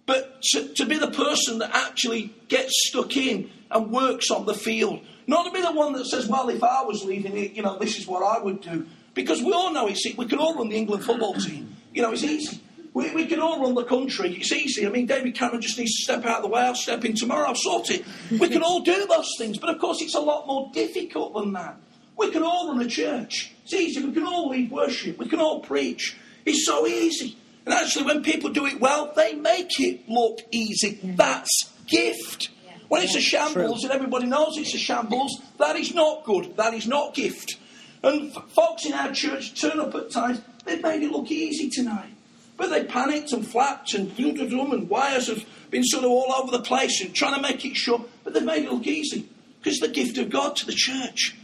but 0.07 0.41
to, 0.41 0.73
to 0.73 0.87
be 0.87 0.97
the 0.97 1.11
person 1.11 1.59
that 1.59 1.69
actually 1.71 2.33
gets 2.47 2.73
stuck 2.87 3.15
in 3.15 3.51
and 3.69 3.91
works 3.91 4.31
on 4.31 4.47
the 4.47 4.55
field. 4.55 5.01
Not 5.27 5.43
to 5.43 5.51
be 5.51 5.61
the 5.61 5.71
one 5.71 5.93
that 5.93 6.07
says, 6.07 6.27
well, 6.27 6.49
if 6.49 6.63
I 6.63 6.81
was 6.81 7.03
leading 7.05 7.37
it, 7.37 7.51
you 7.51 7.61
know, 7.61 7.77
this 7.77 7.99
is 7.99 8.07
what 8.07 8.23
I 8.23 8.43
would 8.43 8.61
do. 8.61 8.87
Because 9.13 9.39
we 9.39 9.53
all 9.53 9.71
know 9.71 9.85
it's, 9.85 10.03
we 10.17 10.25
can 10.25 10.39
all 10.39 10.55
run 10.55 10.69
the 10.69 10.77
England 10.77 11.05
football 11.05 11.35
team. 11.35 11.75
You 11.93 12.01
know, 12.01 12.11
it's 12.11 12.23
easy. 12.23 12.59
We, 12.95 13.13
we 13.13 13.27
can 13.27 13.39
all 13.39 13.61
run 13.61 13.75
the 13.75 13.83
country. 13.83 14.35
It's 14.35 14.51
easy. 14.51 14.87
I 14.87 14.89
mean, 14.89 15.05
David 15.05 15.35
Cameron 15.35 15.61
just 15.61 15.77
needs 15.77 15.95
to 15.97 16.03
step 16.05 16.25
out 16.25 16.37
of 16.37 16.41
the 16.41 16.49
way. 16.49 16.61
I'll 16.61 16.73
step 16.73 17.05
in 17.05 17.13
tomorrow. 17.13 17.49
I'll 17.49 17.55
sort 17.55 17.91
it. 17.91 18.03
We 18.31 18.49
can 18.49 18.63
all 18.63 18.79
do 18.79 19.05
those 19.05 19.29
things. 19.37 19.59
But 19.59 19.69
of 19.69 19.79
course, 19.79 20.01
it's 20.01 20.15
a 20.15 20.19
lot 20.19 20.47
more 20.47 20.71
difficult 20.73 21.35
than 21.35 21.53
that. 21.53 21.77
We 22.17 22.31
can 22.31 22.43
all 22.43 22.69
run 22.69 22.81
a 22.81 22.87
church. 22.87 23.51
It's 23.63 23.73
easy. 23.73 24.03
We 24.03 24.13
can 24.13 24.25
all 24.25 24.49
lead 24.49 24.71
worship. 24.71 25.17
We 25.17 25.27
can 25.27 25.39
all 25.39 25.59
preach. 25.59 26.17
It's 26.45 26.65
so 26.65 26.87
easy. 26.87 27.37
And 27.65 27.73
actually, 27.73 28.05
when 28.05 28.23
people 28.23 28.51
do 28.51 28.65
it 28.65 28.79
well, 28.79 29.11
they 29.15 29.33
make 29.33 29.79
it 29.79 30.07
look 30.07 30.39
easy. 30.51 30.99
That's 31.03 31.71
gift. 31.87 32.49
When 32.87 33.01
it's 33.01 33.15
a 33.15 33.21
shambles 33.21 33.83
and 33.83 33.91
everybody 33.91 34.27
knows 34.27 34.57
it's 34.57 34.75
a 34.75 34.77
shambles, 34.77 35.41
that 35.57 35.75
is 35.75 35.93
not 35.93 36.23
good. 36.23 36.55
That 36.57 36.73
is 36.75 36.87
not 36.87 37.15
gift. 37.15 37.57
And 38.03 38.31
f- 38.35 38.43
folks 38.51 38.85
in 38.85 38.93
our 38.93 39.11
church 39.11 39.59
turn 39.59 39.79
up 39.79 39.95
at 39.95 40.11
times, 40.11 40.41
they've 40.65 40.81
made 40.81 41.01
it 41.01 41.11
look 41.11 41.31
easy 41.31 41.69
tonight. 41.69 42.13
But 42.57 42.69
they 42.69 42.83
panicked 42.83 43.33
and 43.33 43.45
flapped 43.45 43.95
and 43.95 44.15
dum 44.15 44.71
and 44.71 44.87
wires 44.87 45.27
have 45.27 45.43
been 45.71 45.83
sort 45.83 46.05
of 46.05 46.11
all 46.11 46.31
over 46.31 46.51
the 46.51 46.61
place 46.63 47.01
and 47.01 47.13
trying 47.13 47.35
to 47.35 47.41
make 47.41 47.65
it 47.65 47.75
shut. 47.75 48.01
But 48.23 48.33
they've 48.33 48.43
made 48.43 48.65
it 48.65 48.71
look 48.71 48.85
easy 48.85 49.27
because 49.59 49.79
the 49.79 49.87
gift 49.87 50.19
of 50.19 50.29
God 50.29 50.55
to 50.57 50.65
the 50.67 50.73
church. 50.73 51.35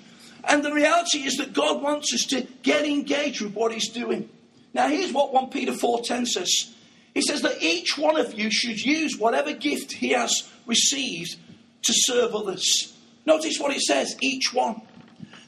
And 0.44 0.64
the 0.64 0.74
reality 0.74 1.20
is 1.20 1.38
that 1.38 1.54
God 1.54 1.82
wants 1.82 2.14
us 2.14 2.26
to 2.26 2.48
get 2.64 2.86
engaged 2.86 3.42
with 3.42 3.54
what 3.54 3.72
He's 3.72 3.90
doing. 3.90 4.30
Now, 4.74 4.88
here's 4.88 5.12
what 5.12 5.34
1 5.34 5.50
Peter 5.50 5.74
4.10 5.74 6.28
says. 6.28 6.74
He 7.14 7.22
says 7.22 7.42
that 7.42 7.62
each 7.62 7.98
one 7.98 8.20
of 8.20 8.34
you 8.34 8.50
should 8.50 8.80
use 8.80 9.18
whatever 9.18 9.52
gift 9.54 9.92
he 9.92 10.10
has 10.10 10.50
received 10.66 11.36
to 11.84 11.94
serve 11.94 12.34
others. 12.34 12.98
Notice 13.26 13.60
what 13.60 13.76
it 13.76 13.82
says, 13.82 14.16
each 14.22 14.54
one. 14.54 14.82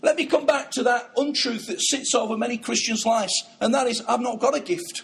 Let 0.01 0.17
me 0.17 0.25
come 0.25 0.45
back 0.45 0.71
to 0.71 0.83
that 0.83 1.11
untruth 1.15 1.67
that 1.67 1.79
sits 1.79 2.13
over 2.13 2.35
many 2.35 2.57
Christians' 2.57 3.05
lives, 3.05 3.33
and 3.61 3.73
that 3.73 3.87
is, 3.87 4.03
I've 4.07 4.19
not 4.19 4.39
got 4.39 4.55
a 4.55 4.59
gift. 4.59 5.03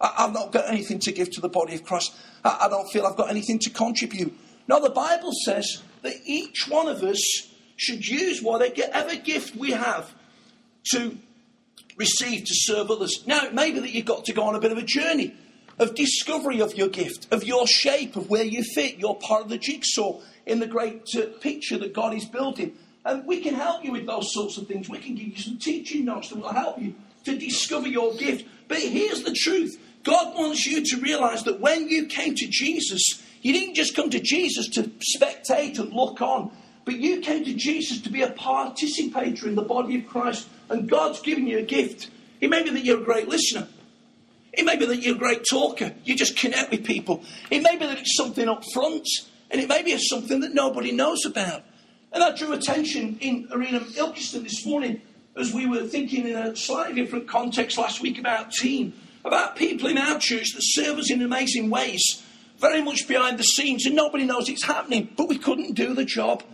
I, 0.00 0.24
have 0.24 0.32
not 0.32 0.50
got 0.50 0.68
anything 0.68 0.98
to 1.00 1.12
give 1.12 1.30
to 1.30 1.40
the 1.40 1.48
body 1.48 1.74
of 1.76 1.84
Christ. 1.84 2.14
I 2.44 2.66
don't 2.68 2.90
feel 2.90 3.06
I've 3.06 3.16
got 3.16 3.30
anything 3.30 3.60
to 3.60 3.70
contribute. 3.70 4.36
Now, 4.66 4.80
the 4.80 4.90
Bible 4.90 5.30
says 5.44 5.82
that 6.02 6.14
each 6.26 6.66
one 6.68 6.88
of 6.88 7.02
us 7.04 7.48
should 7.76 8.06
use 8.06 8.42
whatever 8.42 9.16
gift 9.16 9.56
we 9.56 9.72
have 9.72 10.12
to 10.92 11.16
receive 11.96 12.44
to 12.44 12.54
serve 12.54 12.90
others. 12.90 13.24
Now, 13.26 13.44
it 13.44 13.54
may 13.54 13.72
be 13.72 13.80
that 13.80 13.90
you've 13.90 14.06
got 14.06 14.24
to 14.26 14.32
go 14.32 14.44
on 14.44 14.54
a 14.54 14.60
bit 14.60 14.72
of 14.72 14.78
a 14.78 14.82
journey 14.82 15.34
of 15.78 15.94
discovery 15.94 16.60
of 16.60 16.74
your 16.74 16.88
gift, 16.88 17.26
of 17.32 17.44
your 17.44 17.66
shape, 17.66 18.16
of 18.16 18.30
where 18.30 18.44
you 18.44 18.62
fit. 18.62 18.98
You're 18.98 19.16
part 19.16 19.42
of 19.42 19.48
the 19.48 19.58
jigsaw 19.58 20.20
in 20.46 20.60
the 20.60 20.66
great 20.66 21.02
uh, 21.16 21.26
picture 21.40 21.78
that 21.78 21.92
God 21.92 22.14
is 22.14 22.24
building. 22.26 22.76
And 23.04 23.26
we 23.26 23.40
can 23.40 23.54
help 23.54 23.84
you 23.84 23.92
with 23.92 24.06
those 24.06 24.32
sorts 24.32 24.56
of 24.56 24.66
things. 24.66 24.88
We 24.88 24.98
can 24.98 25.14
give 25.14 25.28
you 25.28 25.36
some 25.36 25.58
teaching 25.58 26.04
notes 26.04 26.30
that 26.30 26.38
will 26.38 26.52
help 26.52 26.80
you 26.80 26.94
to 27.24 27.36
discover 27.36 27.88
your 27.88 28.14
gift. 28.14 28.46
But 28.68 28.78
here's 28.78 29.22
the 29.24 29.34
truth 29.34 29.78
God 30.04 30.36
wants 30.36 30.66
you 30.66 30.84
to 30.84 31.00
realize 31.00 31.44
that 31.44 31.60
when 31.60 31.88
you 31.88 32.06
came 32.06 32.34
to 32.34 32.46
Jesus, 32.46 33.22
you 33.42 33.52
didn't 33.52 33.74
just 33.74 33.94
come 33.94 34.10
to 34.10 34.20
Jesus 34.20 34.68
to 34.70 34.90
spectate 35.18 35.78
and 35.78 35.92
look 35.92 36.22
on, 36.22 36.50
but 36.84 36.96
you 36.96 37.20
came 37.20 37.44
to 37.44 37.54
Jesus 37.54 38.00
to 38.02 38.10
be 38.10 38.22
a 38.22 38.30
participator 38.30 39.48
in 39.48 39.54
the 39.54 39.62
body 39.62 39.98
of 39.98 40.06
Christ 40.06 40.48
and 40.68 40.88
God's 40.88 41.20
given 41.20 41.46
you 41.46 41.58
a 41.58 41.62
gift. 41.62 42.10
It 42.40 42.50
may 42.50 42.62
be 42.62 42.70
that 42.70 42.84
you're 42.84 43.00
a 43.00 43.04
great 43.04 43.28
listener. 43.28 43.68
It 44.52 44.64
may 44.64 44.76
be 44.76 44.86
that 44.86 45.02
you're 45.02 45.16
a 45.16 45.18
great 45.18 45.44
talker. 45.48 45.94
You 46.04 46.14
just 46.14 46.36
connect 46.36 46.70
with 46.70 46.84
people. 46.84 47.22
It 47.50 47.62
may 47.62 47.76
be 47.76 47.86
that 47.86 47.98
it's 47.98 48.16
something 48.16 48.48
up 48.48 48.62
front, 48.72 49.06
and 49.50 49.60
it 49.60 49.68
may 49.68 49.82
be 49.82 49.96
something 49.98 50.40
that 50.40 50.54
nobody 50.54 50.92
knows 50.92 51.24
about. 51.24 51.62
And 52.12 52.22
I 52.22 52.36
drew 52.36 52.52
attention 52.52 53.18
in 53.20 53.48
Arena 53.50 53.80
Ilkeston 53.80 54.44
this 54.44 54.64
morning 54.64 55.00
as 55.36 55.52
we 55.52 55.66
were 55.66 55.82
thinking 55.84 56.28
in 56.28 56.36
a 56.36 56.54
slightly 56.54 57.02
different 57.02 57.26
context 57.26 57.76
last 57.76 58.00
week 58.00 58.18
about 58.18 58.52
team, 58.52 58.92
about 59.24 59.56
people 59.56 59.88
in 59.88 59.98
our 59.98 60.20
church 60.20 60.52
that 60.54 60.62
serve 60.62 60.98
us 60.98 61.10
in 61.10 61.22
amazing 61.22 61.70
ways, 61.70 62.22
very 62.58 62.80
much 62.80 63.08
behind 63.08 63.38
the 63.38 63.42
scenes, 63.42 63.84
and 63.86 63.96
nobody 63.96 64.24
knows 64.24 64.48
it's 64.48 64.64
happening, 64.64 65.08
but 65.16 65.28
we 65.28 65.38
couldn't 65.38 65.74
do 65.74 65.94
the 65.94 66.04
job 66.04 66.44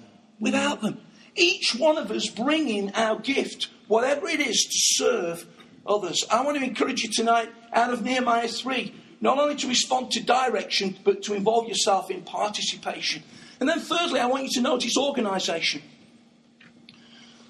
without 0.40 0.80
them. 0.80 1.00
Each 1.36 1.76
one 1.76 1.96
of 1.96 2.10
us 2.10 2.28
bringing 2.28 2.92
our 2.94 3.18
gift 3.18 3.68
whatever 3.86 4.26
it 4.28 4.40
is 4.40 4.64
to 4.64 5.04
serve 5.04 5.46
others. 5.86 6.24
I 6.30 6.44
want 6.44 6.58
to 6.58 6.64
encourage 6.64 7.02
you 7.02 7.10
tonight 7.10 7.50
out 7.72 7.92
of 7.92 8.02
Nehemiah 8.02 8.48
3, 8.48 8.94
not 9.20 9.38
only 9.38 9.54
to 9.56 9.68
respond 9.68 10.10
to 10.12 10.22
direction, 10.22 10.98
but 11.04 11.22
to 11.24 11.34
involve 11.34 11.68
yourself 11.68 12.10
in 12.10 12.22
participation. 12.22 13.22
And 13.60 13.68
then, 13.68 13.80
thirdly, 13.80 14.20
I 14.20 14.26
want 14.26 14.44
you 14.44 14.50
to 14.54 14.60
notice 14.60 14.96
organisation. 14.96 15.82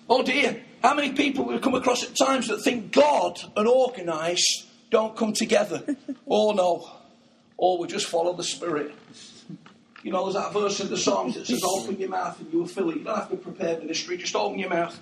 Oh 0.08 0.24
dear, 0.24 0.60
how 0.82 0.94
many 0.94 1.12
people 1.12 1.44
we 1.44 1.58
come 1.60 1.74
across 1.74 2.02
at 2.02 2.16
times 2.16 2.48
that 2.48 2.62
think 2.62 2.90
God 2.90 3.40
and 3.56 3.68
organise 3.68 4.66
don't 4.90 5.16
come 5.16 5.32
together? 5.32 5.84
oh 6.28 6.50
no, 6.50 6.90
or 7.56 7.78
we 7.78 7.86
just 7.86 8.06
follow 8.06 8.32
the 8.32 8.42
Spirit. 8.42 8.92
You 10.02 10.12
know, 10.12 10.24
there's 10.24 10.42
that 10.42 10.52
verse 10.52 10.80
in 10.80 10.88
the 10.88 10.96
Psalms 10.96 11.34
that 11.34 11.46
says, 11.46 11.62
Open 11.64 11.98
your 11.98 12.08
mouth 12.08 12.38
and 12.40 12.52
you'll 12.52 12.66
fill 12.66 12.90
it. 12.90 12.96
You 12.96 13.04
don't 13.04 13.16
have 13.16 13.30
to 13.30 13.36
prepare 13.36 13.78
ministry, 13.78 14.16
just 14.16 14.34
open 14.34 14.58
your 14.58 14.70
mouth 14.70 14.98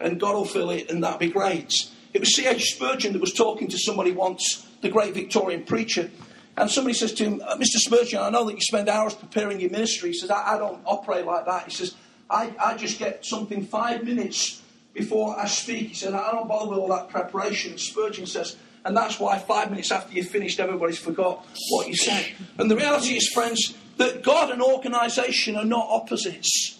and 0.00 0.20
God 0.20 0.34
will 0.34 0.44
fill 0.44 0.70
it, 0.70 0.90
and 0.90 1.02
that'll 1.02 1.18
be 1.18 1.28
great. 1.28 1.72
It 2.14 2.20
was 2.20 2.34
C.H. 2.34 2.74
Spurgeon 2.74 3.12
that 3.12 3.20
was 3.20 3.32
talking 3.32 3.68
to 3.68 3.78
somebody 3.78 4.12
once, 4.12 4.66
the 4.80 4.88
great 4.88 5.14
Victorian 5.14 5.64
preacher, 5.64 6.10
and 6.56 6.70
somebody 6.70 6.94
says 6.94 7.12
to 7.14 7.24
him, 7.24 7.42
uh, 7.46 7.56
Mr. 7.56 7.76
Spurgeon, 7.76 8.20
I 8.20 8.30
know 8.30 8.44
that 8.44 8.54
you 8.54 8.60
spend 8.60 8.88
hours 8.88 9.14
preparing 9.14 9.60
your 9.60 9.70
ministry. 9.70 10.10
He 10.10 10.18
says, 10.18 10.30
I, 10.30 10.54
I 10.54 10.58
don't 10.58 10.80
operate 10.84 11.24
like 11.24 11.46
that. 11.46 11.64
He 11.64 11.70
says, 11.70 11.94
I, 12.28 12.52
I 12.58 12.76
just 12.76 12.98
get 12.98 13.24
something 13.24 13.64
five 13.64 14.04
minutes 14.04 14.60
before 14.92 15.38
I 15.38 15.46
speak. 15.46 15.88
He 15.88 15.94
said, 15.94 16.14
I 16.14 16.32
don't 16.32 16.48
bother 16.48 16.70
with 16.70 16.78
all 16.80 16.88
that 16.88 17.10
preparation. 17.10 17.78
Spurgeon 17.78 18.26
says, 18.26 18.56
and 18.84 18.96
that's 18.96 19.20
why 19.20 19.38
five 19.38 19.70
minutes 19.70 19.92
after 19.92 20.12
you 20.12 20.24
finished, 20.24 20.58
everybody's 20.58 20.98
forgot 20.98 21.46
what 21.70 21.86
you 21.86 21.94
said. 21.94 22.26
And 22.58 22.68
the 22.68 22.76
reality 22.76 23.16
is, 23.16 23.28
friends, 23.28 23.76
that 23.98 24.22
God 24.22 24.50
and 24.50 24.62
organisation 24.62 25.56
are 25.56 25.64
not 25.64 25.86
opposites. 25.88 26.78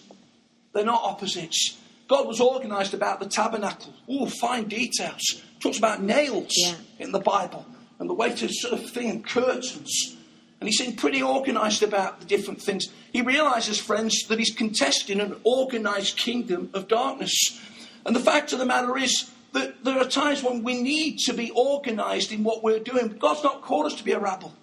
They're 0.72 0.84
not 0.84 1.02
opposites. 1.02 1.76
God 2.08 2.26
was 2.26 2.40
organised 2.40 2.94
about 2.94 3.20
the 3.20 3.28
tabernacle. 3.28 3.92
Oh, 4.08 4.26
fine 4.26 4.64
details. 4.64 5.42
Talks 5.60 5.78
about 5.78 6.02
nails 6.02 6.52
yeah. 6.56 6.74
in 6.98 7.12
the 7.12 7.20
Bible 7.20 7.66
and 7.98 8.08
the 8.08 8.14
way 8.14 8.34
to 8.34 8.48
sort 8.48 8.72
of 8.72 8.88
thing, 8.90 9.10
and 9.10 9.26
curtains. 9.26 10.16
And 10.60 10.68
he 10.68 10.72
seemed 10.72 10.98
pretty 10.98 11.22
organised 11.22 11.82
about 11.82 12.20
the 12.20 12.26
different 12.26 12.62
things. 12.62 12.86
He 13.12 13.22
realises, 13.22 13.78
friends, 13.78 14.24
that 14.28 14.38
he's 14.38 14.54
contesting 14.54 15.20
an 15.20 15.36
organised 15.44 16.16
kingdom 16.16 16.70
of 16.74 16.88
darkness. 16.88 17.60
And 18.06 18.14
the 18.14 18.20
fact 18.20 18.52
of 18.52 18.58
the 18.58 18.66
matter 18.66 18.96
is 18.96 19.30
that 19.52 19.84
there 19.84 19.98
are 19.98 20.08
times 20.08 20.42
when 20.42 20.62
we 20.62 20.80
need 20.80 21.18
to 21.26 21.32
be 21.32 21.50
organised 21.52 22.32
in 22.32 22.44
what 22.44 22.62
we're 22.62 22.78
doing. 22.78 23.16
God's 23.18 23.44
not 23.44 23.62
called 23.62 23.86
us 23.86 23.94
to 23.96 24.04
be 24.04 24.12
a 24.12 24.18
rabble. 24.18 24.54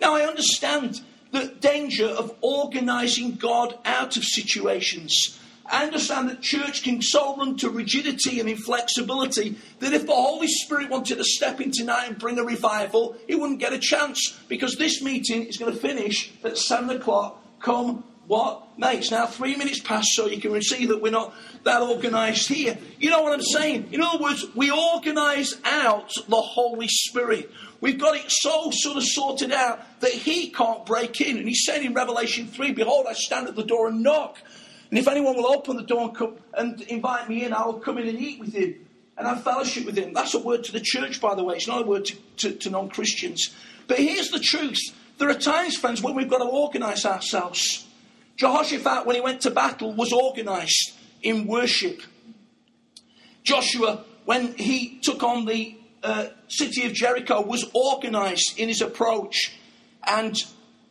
Now, 0.00 0.14
I 0.14 0.22
understand 0.22 1.00
the 1.32 1.48
danger 1.60 2.06
of 2.06 2.34
organising 2.40 3.32
God 3.32 3.78
out 3.84 4.16
of 4.16 4.24
situations. 4.24 5.38
I 5.66 5.84
understand 5.84 6.28
that 6.28 6.42
church 6.42 6.82
can 6.82 7.00
so 7.00 7.36
run 7.36 7.56
to 7.58 7.70
rigidity 7.70 8.40
and 8.40 8.48
inflexibility 8.48 9.56
that 9.78 9.94
if 9.94 10.06
the 10.06 10.12
Holy 10.12 10.48
Spirit 10.48 10.90
wanted 10.90 11.16
to 11.16 11.24
step 11.24 11.60
in 11.60 11.70
tonight 11.70 12.08
and 12.08 12.18
bring 12.18 12.38
a 12.38 12.44
revival, 12.44 13.16
he 13.26 13.34
wouldn't 13.34 13.60
get 13.60 13.72
a 13.72 13.78
chance 13.78 14.38
because 14.48 14.76
this 14.76 15.02
meeting 15.02 15.44
is 15.44 15.56
going 15.56 15.72
to 15.72 15.78
finish 15.78 16.32
at 16.44 16.58
seven 16.58 16.90
o'clock. 16.90 17.42
Come 17.60 18.04
what? 18.26 18.78
Mates, 18.78 19.10
now 19.10 19.26
three 19.26 19.56
minutes 19.56 19.80
past 19.80 20.08
so 20.12 20.26
you 20.26 20.40
can 20.40 20.60
see 20.62 20.86
that 20.86 21.02
we're 21.02 21.10
not 21.10 21.34
that 21.64 21.82
organised 21.82 22.48
here. 22.48 22.78
You 22.98 23.10
know 23.10 23.22
what 23.22 23.32
I'm 23.32 23.42
saying? 23.42 23.88
In 23.92 24.00
other 24.00 24.22
words, 24.22 24.44
we 24.54 24.70
organise 24.70 25.56
out 25.64 26.12
the 26.28 26.40
Holy 26.40 26.88
Spirit. 26.88 27.50
We've 27.80 27.98
got 27.98 28.16
it 28.16 28.24
so 28.28 28.70
sort 28.70 28.96
of 28.96 29.04
sorted 29.04 29.52
out 29.52 30.00
that 30.00 30.12
He 30.12 30.50
can't 30.50 30.86
break 30.86 31.20
in. 31.20 31.36
And 31.36 31.48
He 31.48 31.54
said 31.54 31.82
in 31.82 31.94
Revelation 31.94 32.46
3, 32.46 32.72
Behold, 32.72 33.06
I 33.08 33.14
stand 33.14 33.48
at 33.48 33.56
the 33.56 33.64
door 33.64 33.88
and 33.88 34.02
knock. 34.02 34.38
And 34.90 34.98
if 34.98 35.08
anyone 35.08 35.36
will 35.36 35.52
open 35.52 35.76
the 35.76 35.82
door 35.82 36.02
and, 36.02 36.14
come, 36.14 36.36
and 36.54 36.80
invite 36.82 37.28
me 37.28 37.44
in, 37.44 37.52
I 37.52 37.66
will 37.66 37.80
come 37.80 37.98
in 37.98 38.08
and 38.08 38.18
eat 38.18 38.38
with 38.38 38.52
him 38.52 38.74
and 39.16 39.26
have 39.26 39.42
fellowship 39.42 39.86
with 39.86 39.96
him. 39.96 40.12
That's 40.12 40.34
a 40.34 40.38
word 40.38 40.64
to 40.64 40.72
the 40.72 40.80
church, 40.80 41.20
by 41.20 41.34
the 41.34 41.42
way. 41.42 41.56
It's 41.56 41.66
not 41.66 41.82
a 41.82 41.86
word 41.86 42.04
to, 42.06 42.16
to, 42.38 42.52
to 42.52 42.70
non 42.70 42.88
Christians. 42.88 43.54
But 43.88 43.98
here's 43.98 44.28
the 44.28 44.38
truth 44.38 44.80
there 45.18 45.30
are 45.30 45.34
times, 45.34 45.76
friends, 45.76 46.02
when 46.02 46.14
we've 46.14 46.28
got 46.28 46.38
to 46.38 46.44
organise 46.44 47.06
ourselves. 47.06 47.86
Jehoshaphat, 48.36 49.06
when 49.06 49.16
he 49.16 49.20
went 49.20 49.42
to 49.42 49.50
battle, 49.50 49.94
was 49.94 50.12
organised 50.12 50.94
in 51.22 51.46
worship. 51.46 52.00
Joshua, 53.44 54.04
when 54.24 54.54
he 54.54 54.98
took 55.02 55.22
on 55.22 55.44
the 55.46 55.76
uh, 56.02 56.28
city 56.48 56.86
of 56.86 56.92
Jericho, 56.92 57.42
was 57.42 57.70
organised 57.74 58.58
in 58.58 58.68
his 58.68 58.80
approach. 58.80 59.56
And 60.06 60.36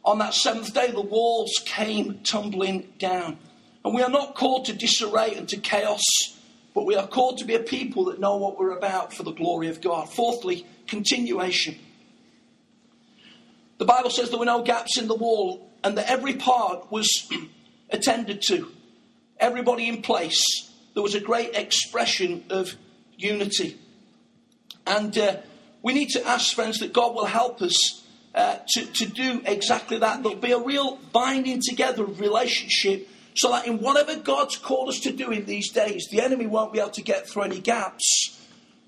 on 0.04 0.20
that 0.20 0.34
seventh 0.34 0.74
day, 0.74 0.92
the 0.92 1.02
walls 1.02 1.52
came 1.66 2.20
tumbling 2.24 2.94
down. 3.00 3.38
And 3.84 3.96
we 3.96 4.02
are 4.02 4.10
not 4.10 4.36
called 4.36 4.66
to 4.66 4.74
disarray 4.74 5.36
and 5.36 5.50
to 5.50 5.58
chaos, 5.58 6.04
but 6.74 6.86
we 6.86 6.96
are 6.96 7.08
called 7.08 7.40
to 7.40 7.46
be 7.46 7.56
a 7.56 7.60
people 7.60 8.06
that 8.06 8.20
know 8.20 8.38
what 8.38 8.60
we're 8.60 8.78
about 8.78 9.14
for 9.14 9.24
the 9.24 9.32
glory 9.32 9.68
of 9.68 9.82
God. 9.82 10.08
Fourthly, 10.10 10.66
continuation. 10.88 11.76
The 13.80 13.86
Bible 13.86 14.12
says 14.12 14.30
there 14.30 14.38
were 14.38 14.46
no 14.46 14.62
gaps 14.62 14.98
in 15.00 15.08
the 15.08 15.16
wall 15.16 15.71
and 15.84 15.98
that 15.98 16.10
every 16.10 16.36
part 16.36 16.92
was 16.92 17.30
attended 17.90 18.42
to, 18.48 18.72
everybody 19.40 19.88
in 19.88 20.02
place. 20.02 20.42
There 20.94 21.04
was 21.04 21.16
a 21.16 21.20
great 21.20 21.56
expression 21.56 22.44
of 22.50 22.76
unity. 23.18 23.78
And 24.86 25.18
uh, 25.18 25.38
we 25.82 25.94
need 25.94 26.10
to 26.10 26.28
ask, 26.28 26.54
friends, 26.54 26.80
that 26.80 26.94
God 26.94 27.16
will 27.16 27.26
help 27.26 27.62
us 27.62 28.04
uh, 28.36 28.58
to, 28.70 28.86
to 28.86 29.06
do 29.06 29.42
exactly 29.46 29.98
that. 30.00 30.24
There'll 30.24 30.38
be 30.38 30.52
a 30.52 30.60
real 30.60 30.98
binding 31.12 31.62
together 31.62 32.04
of 32.04 32.20
relationship 32.20 33.08
so 33.36 33.50
that 33.52 33.66
in 33.66 33.80
whatever 33.80 34.18
God's 34.18 34.58
called 34.58 34.90
us 34.90 35.00
to 35.02 35.12
do 35.12 35.32
in 35.32 35.46
these 35.46 35.72
days, 35.72 36.08
the 36.12 36.22
enemy 36.22 36.48
won't 36.48 36.74
be 36.74 36.80
able 36.80 36.92
to 36.92 37.02
get 37.02 37.28
through 37.28 37.44
any 37.44 37.60
gaps 37.60 38.40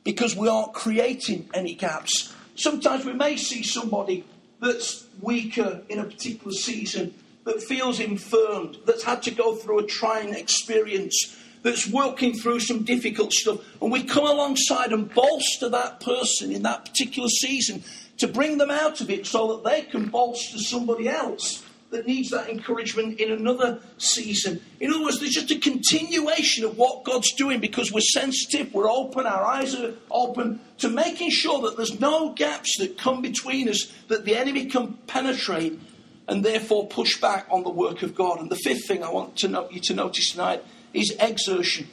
because 0.03 0.36
we 0.36 0.49
aren't 0.49 0.73
creating 0.73 1.49
any 1.53 1.75
gaps. 1.75 2.34
Sometimes 2.56 3.06
we 3.06 3.13
may 3.13 3.38
see 3.38 3.63
somebody 3.63 4.25
that's 4.63 5.06
weaker 5.21 5.82
in 5.89 5.99
a 5.99 6.04
particular 6.04 6.54
season, 6.54 7.13
that 7.45 7.62
feels 7.62 7.99
infirmed, 7.99 8.78
that's 8.86 9.04
had 9.04 9.21
to 9.23 9.32
go 9.32 9.56
through 9.56 9.80
a 9.80 9.86
trying 9.86 10.34
experience, 10.34 11.38
that's 11.62 11.88
working 11.88 12.34
through 12.34 12.60
some 12.60 12.84
difficult 12.84 13.34
stuff, 13.34 13.60
and 13.82 13.91
we 13.91 14.04
come 14.04 14.26
alongside 14.26 14.91
and 14.91 15.13
bolster 15.13 15.69
that 15.69 15.99
person 15.99 16.52
in 16.52 16.63
that 16.63 16.86
particular 16.86 17.30
season 17.30 17.84
to 18.17 18.28
bring 18.28 18.58
them 18.58 18.71
out 18.71 19.02
of 19.02 19.10
it 19.10 19.26
so 19.26 19.56
that 19.56 19.69
they 19.69 19.82
can 19.82 20.08
bolster 20.08 20.58
somebody 20.58 21.10
else 21.10 21.62
that 21.93 22.06
needs 22.06 22.29
that 22.32 22.49
encouragement 22.49 23.19
in 23.19 23.32
another 23.32 23.79
season. 23.97 24.62
In 24.79 24.93
other 24.93 25.03
words, 25.03 25.19
there's 25.19 25.34
just 25.34 25.51
a 25.51 25.60
continuation 25.60 26.65
of 26.65 26.77
what 26.77 27.03
God's 27.03 27.32
doing 27.34 27.60
because 27.60 27.91
we're 27.91 28.01
sensitive, 28.01 28.73
we're 28.73 28.89
open, 28.89 29.25
our 29.25 29.45
eyes 29.45 29.73
are 29.75 29.93
open 30.12 30.60
to 30.79 30.89
making 30.89 31.29
sure 31.32 31.62
that 31.62 31.77
there's 31.77 31.99
no 31.99 32.34
gaps 32.34 32.77
that 32.79 32.97
come 32.97 33.21
between 33.21 33.69
us 33.69 33.91
that 34.10 34.25
the 34.25 34.36
enemy 34.36 34.65
can 34.65 34.93
penetrate 35.08 35.79
and 36.27 36.43
therefore 36.43 36.88
push 36.88 37.19
back 37.19 37.47
on 37.49 37.63
the 37.63 37.69
work 37.69 38.01
of 38.03 38.15
God. 38.15 38.39
And 38.39 38.49
the 38.49 38.56
fifth 38.56 38.88
thing 38.88 39.03
I 39.03 39.10
want 39.10 39.38
to 39.38 39.67
you 39.71 39.79
to 39.82 39.93
notice 39.93 40.32
tonight 40.32 40.63
is 40.93 41.15
exertion. 41.19 41.88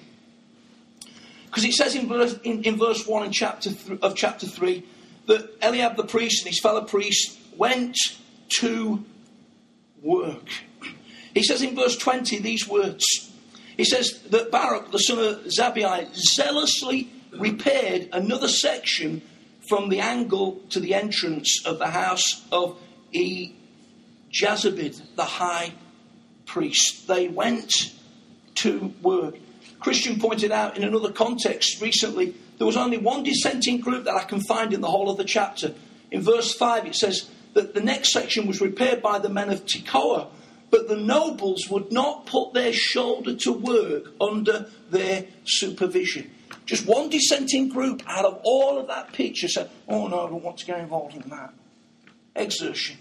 Because 1.46 1.64
it 1.64 1.72
says 1.72 1.96
in 1.96 2.08
verse, 2.08 2.38
in, 2.44 2.62
in 2.62 2.76
verse 2.76 3.06
1 3.06 3.24
in 3.24 3.32
chapter 3.32 3.72
th- 3.72 4.00
of 4.02 4.14
chapter 4.14 4.46
3 4.46 4.84
that 5.26 5.50
Eliab 5.62 5.96
the 5.96 6.04
priest 6.04 6.44
and 6.44 6.52
his 6.52 6.60
fellow 6.60 6.84
priests 6.84 7.38
went 7.56 7.96
to 8.60 9.04
work. 10.02 10.48
He 11.34 11.42
says 11.42 11.62
in 11.62 11.76
verse 11.76 11.96
20 11.96 12.38
these 12.40 12.68
words. 12.68 13.04
He 13.76 13.84
says 13.84 14.20
that 14.30 14.50
Baruch, 14.50 14.90
the 14.90 14.98
son 14.98 15.18
of 15.18 15.44
Zabbai, 15.44 16.14
zealously 16.14 17.10
repaired 17.32 18.08
another 18.12 18.48
section 18.48 19.22
from 19.68 19.88
the 19.88 20.00
angle 20.00 20.60
to 20.70 20.80
the 20.80 20.94
entrance 20.94 21.64
of 21.64 21.78
the 21.78 21.86
house 21.86 22.44
of 22.50 22.76
E. 23.12 23.54
Jazabid, 24.32 25.00
the 25.16 25.24
high 25.24 25.72
priest. 26.46 27.06
They 27.08 27.28
went 27.28 27.72
to 28.56 28.92
work. 29.02 29.36
Christian 29.78 30.20
pointed 30.20 30.52
out 30.52 30.76
in 30.76 30.84
another 30.84 31.10
context 31.10 31.80
recently 31.80 32.34
there 32.58 32.66
was 32.66 32.76
only 32.76 32.98
one 32.98 33.22
dissenting 33.22 33.80
group 33.80 34.04
that 34.04 34.14
I 34.14 34.24
can 34.24 34.40
find 34.40 34.74
in 34.74 34.82
the 34.82 34.90
whole 34.90 35.08
of 35.08 35.16
the 35.16 35.24
chapter. 35.24 35.72
In 36.10 36.20
verse 36.20 36.52
5, 36.52 36.84
it 36.84 36.94
says, 36.94 37.30
that 37.54 37.74
the 37.74 37.80
next 37.80 38.12
section 38.12 38.46
was 38.46 38.60
repaired 38.60 39.02
by 39.02 39.18
the 39.18 39.28
men 39.28 39.50
of 39.50 39.64
Tekoa, 39.64 40.28
but 40.70 40.88
the 40.88 40.96
nobles 40.96 41.68
would 41.68 41.92
not 41.92 42.26
put 42.26 42.52
their 42.52 42.72
shoulder 42.72 43.34
to 43.34 43.52
work 43.52 44.12
under 44.20 44.70
their 44.90 45.26
supervision. 45.44 46.30
Just 46.66 46.86
one 46.86 47.08
dissenting 47.08 47.68
group 47.68 48.02
out 48.06 48.24
of 48.24 48.40
all 48.44 48.78
of 48.78 48.86
that 48.86 49.12
picture 49.12 49.48
said, 49.48 49.68
Oh 49.88 50.06
no, 50.06 50.26
I 50.26 50.30
don't 50.30 50.42
want 50.42 50.58
to 50.58 50.66
get 50.66 50.78
involved 50.78 51.16
in 51.16 51.28
that. 51.30 51.52
Exertion. 52.36 52.96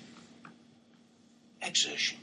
Exertion. 1.61 2.17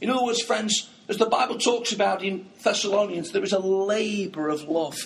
In 0.00 0.10
other 0.10 0.24
words, 0.24 0.42
friends, 0.42 0.90
as 1.08 1.16
the 1.16 1.26
Bible 1.26 1.58
talks 1.58 1.92
about 1.92 2.24
in 2.24 2.46
Thessalonians, 2.62 3.30
there 3.30 3.44
is 3.44 3.52
a 3.52 3.58
labour 3.58 4.48
of 4.48 4.64
love. 4.64 4.96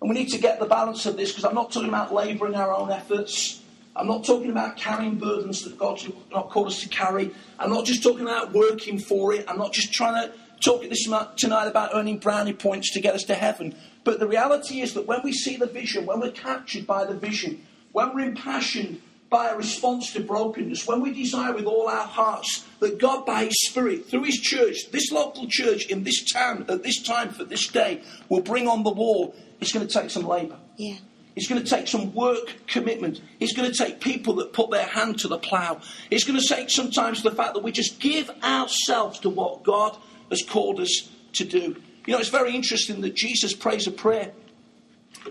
And 0.00 0.10
we 0.10 0.14
need 0.14 0.30
to 0.30 0.38
get 0.38 0.58
the 0.58 0.66
balance 0.66 1.06
of 1.06 1.16
this 1.16 1.30
because 1.30 1.44
I'm 1.44 1.54
not 1.54 1.70
talking 1.70 1.88
about 1.88 2.12
labouring 2.12 2.54
our 2.54 2.74
own 2.74 2.90
efforts. 2.90 3.62
I'm 3.96 4.06
not 4.06 4.24
talking 4.24 4.50
about 4.50 4.76
carrying 4.76 5.16
burdens 5.16 5.62
that 5.62 5.78
God's 5.78 6.08
not 6.30 6.50
called 6.50 6.68
us 6.68 6.80
to 6.80 6.88
carry. 6.88 7.30
I'm 7.58 7.70
not 7.70 7.86
just 7.86 8.02
talking 8.02 8.22
about 8.22 8.52
working 8.52 8.98
for 8.98 9.32
it. 9.32 9.44
I'm 9.48 9.58
not 9.58 9.72
just 9.72 9.92
trying 9.92 10.22
to 10.22 10.34
talk 10.60 10.82
this 10.82 11.08
tonight 11.36 11.66
about 11.66 11.90
earning 11.94 12.18
brownie 12.18 12.52
points 12.52 12.92
to 12.92 13.00
get 13.00 13.14
us 13.14 13.24
to 13.24 13.34
heaven. 13.34 13.74
But 14.04 14.20
the 14.20 14.26
reality 14.26 14.80
is 14.80 14.94
that 14.94 15.06
when 15.06 15.20
we 15.24 15.32
see 15.32 15.56
the 15.56 15.66
vision, 15.66 16.06
when 16.06 16.20
we're 16.20 16.30
captured 16.30 16.86
by 16.86 17.04
the 17.04 17.14
vision, 17.14 17.66
when 17.92 18.14
we're 18.14 18.26
impassioned 18.26 19.00
by 19.30 19.48
a 19.48 19.56
response 19.56 20.12
to 20.12 20.20
brokenness, 20.20 20.86
when 20.86 21.00
we 21.00 21.12
desire 21.12 21.52
with 21.52 21.64
all 21.64 21.88
our 21.88 22.06
hearts 22.06 22.64
that 22.80 22.98
God, 22.98 23.26
by 23.26 23.46
His 23.46 23.66
Spirit, 23.66 24.06
through 24.06 24.24
His 24.24 24.38
church, 24.40 24.90
this 24.92 25.10
local 25.10 25.46
church 25.48 25.86
in 25.86 26.04
this 26.04 26.30
town, 26.30 26.64
at 26.68 26.82
this 26.82 27.02
time, 27.02 27.30
for 27.30 27.44
this 27.44 27.66
day, 27.66 28.02
will 28.28 28.42
bring 28.42 28.68
on 28.68 28.84
the 28.84 28.92
wall, 28.92 29.34
it's 29.60 29.72
going 29.72 29.86
to 29.86 29.92
take 29.92 30.10
some 30.10 30.26
labour. 30.26 30.58
Yeah. 30.76 30.96
It's 31.36 31.46
going 31.48 31.62
to 31.62 31.68
take 31.68 31.86
some 31.86 32.14
work 32.14 32.66
commitment. 32.66 33.20
It's 33.38 33.52
going 33.52 33.70
to 33.70 33.76
take 33.76 34.00
people 34.00 34.34
that 34.36 34.54
put 34.54 34.70
their 34.70 34.86
hand 34.86 35.18
to 35.20 35.28
the 35.28 35.38
plough. 35.38 35.80
It's 36.10 36.24
going 36.24 36.40
to 36.40 36.46
take 36.46 36.70
sometimes 36.70 37.22
the 37.22 37.30
fact 37.30 37.54
that 37.54 37.62
we 37.62 37.72
just 37.72 38.00
give 38.00 38.30
ourselves 38.42 39.20
to 39.20 39.28
what 39.28 39.62
God 39.62 39.96
has 40.30 40.42
called 40.42 40.80
us 40.80 41.10
to 41.34 41.44
do. 41.44 41.76
You 42.06 42.12
know, 42.12 42.18
it's 42.18 42.30
very 42.30 42.54
interesting 42.54 43.02
that 43.02 43.14
Jesus 43.14 43.52
prays 43.52 43.86
a 43.86 43.90
prayer 43.90 44.32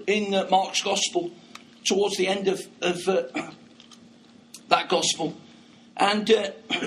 in 0.08 0.34
uh, 0.34 0.48
Mark's 0.52 0.82
Gospel 0.82 1.32
towards 1.86 2.18
the 2.18 2.28
end 2.28 2.48
of, 2.48 2.62
of 2.82 3.08
uh, 3.08 3.24
that 4.68 4.90
Gospel. 4.90 5.36
And 5.98 6.30
uh, 6.30 6.52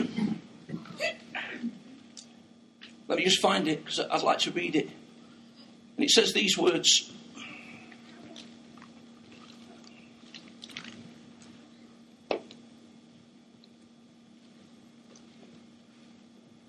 let 3.08 3.18
me 3.18 3.24
just 3.24 3.40
find 3.40 3.66
it 3.66 3.84
because 3.84 4.00
I'd 4.00 4.22
like 4.22 4.40
to 4.40 4.50
read 4.50 4.76
it. 4.76 4.90
And 5.96 6.04
it 6.04 6.10
says 6.10 6.34
these 6.34 6.58
words. 6.58 7.10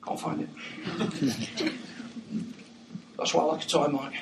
Can't 0.06 0.20
find 0.20 0.42
it. 0.42 0.50
Why 3.74 3.86
I 3.86 3.88
mic. 3.88 4.14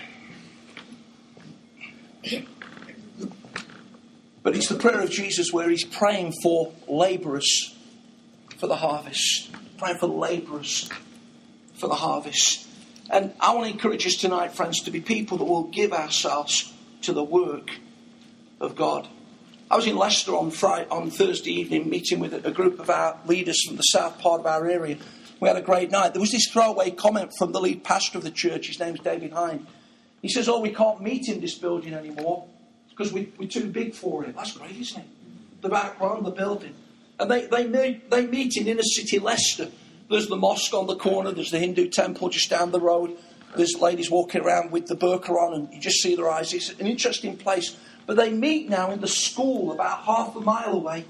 But 4.43 4.55
it's 4.55 4.69
the 4.69 4.75
prayer 4.75 5.01
of 5.01 5.10
Jesus 5.10 5.51
where 5.51 5.69
he's 5.69 5.83
praying 5.83 6.33
for 6.41 6.73
labourers 6.88 7.75
for 8.57 8.67
the 8.67 8.75
harvest. 8.77 9.49
Praying 9.77 9.97
for 9.97 10.07
labourers 10.07 10.89
for 11.75 11.88
the 11.88 11.95
harvest. 11.95 12.67
And 13.10 13.33
I 13.39 13.53
want 13.53 13.67
to 13.67 13.73
encourage 13.73 14.05
us 14.05 14.15
tonight, 14.15 14.53
friends, 14.53 14.81
to 14.83 14.91
be 14.91 15.01
people 15.01 15.38
that 15.38 15.45
will 15.45 15.63
give 15.63 15.93
ourselves 15.93 16.73
to 17.03 17.13
the 17.13 17.23
work 17.23 17.71
of 18.60 18.75
God. 18.75 19.07
I 19.69 19.75
was 19.75 19.86
in 19.86 19.97
Leicester 19.97 20.36
on 20.36 20.51
Friday, 20.51 20.88
on 20.89 21.12
Thursday 21.12 21.51
evening, 21.51 21.89
meeting 21.89 22.19
with 22.19 22.33
a 22.33 22.51
group 22.51 22.79
of 22.79 22.89
our 22.89 23.17
leaders 23.25 23.62
from 23.65 23.75
the 23.75 23.83
south 23.83 24.19
part 24.19 24.39
of 24.39 24.45
our 24.45 24.67
area. 24.67 24.97
We 25.39 25.47
had 25.47 25.58
a 25.58 25.62
great 25.62 25.91
night. 25.91 26.13
There 26.13 26.21
was 26.21 26.32
this 26.32 26.47
throwaway 26.52 26.91
comment 26.91 27.32
from 27.38 27.52
the 27.52 27.60
lead 27.60 27.84
pastor 27.84 28.17
of 28.17 28.23
the 28.23 28.32
church. 28.32 28.67
His 28.67 28.80
name's 28.80 29.00
David 29.00 29.34
Hind. 29.34 29.67
He 30.21 30.30
says, 30.30 30.50
"Oh, 30.50 30.60
we 30.60 30.73
can't 30.73 31.02
meet 31.02 31.28
in 31.28 31.41
this 31.41 31.56
building 31.56 31.93
anymore 31.93 32.45
because 32.89 33.13
we, 33.13 33.32
we're 33.38 33.47
too 33.47 33.69
big 33.69 33.93
for 33.93 34.26
it." 34.26 34.36
That's 34.36 34.54
great, 34.54 34.76
isn't 34.76 35.00
it? 35.00 35.08
The 35.62 35.69
background, 35.69 36.26
the 36.26 36.32
building, 36.32 36.73
and 37.19 37.30
they 37.30 37.45
they 37.45 37.67
meet, 37.67 38.10
they 38.10 38.26
meet 38.26 38.58
in 38.58 38.67
inner 38.67 38.84
city 38.84 39.19
Leicester. 39.19 39.69
There's 40.10 40.28
the 40.28 40.38
mosque 40.38 40.73
on 40.73 40.88
the 40.88 40.95
corner. 40.95 41.32
There's 41.32 41.52
the 41.52 41.60
Hindu 41.60 41.89
temple 41.89 42.30
just 42.30 42.50
down 42.50 42.71
the 42.71 42.80
road. 42.80 43.17
There's 43.56 43.76
ladies 43.80 44.10
walking 44.10 44.41
around 44.41 44.71
with 44.71 44.88
the 44.88 44.95
burqa 44.95 45.30
on, 45.30 45.54
and 45.54 45.73
you 45.73 45.80
just 45.80 46.02
see 46.02 46.15
their 46.15 46.30
eyes. 46.30 46.54
It's 46.54 46.69
an 46.80 46.88
interesting 46.88 47.38
place. 47.38 47.76
But 48.06 48.15
they 48.15 48.32
meet 48.32 48.69
now 48.69 48.91
in 48.91 49.02
the 49.02 49.08
school 49.08 49.71
about 49.71 50.04
half 50.04 50.36
a 50.36 50.39
mile 50.39 50.73
away, 50.73 51.06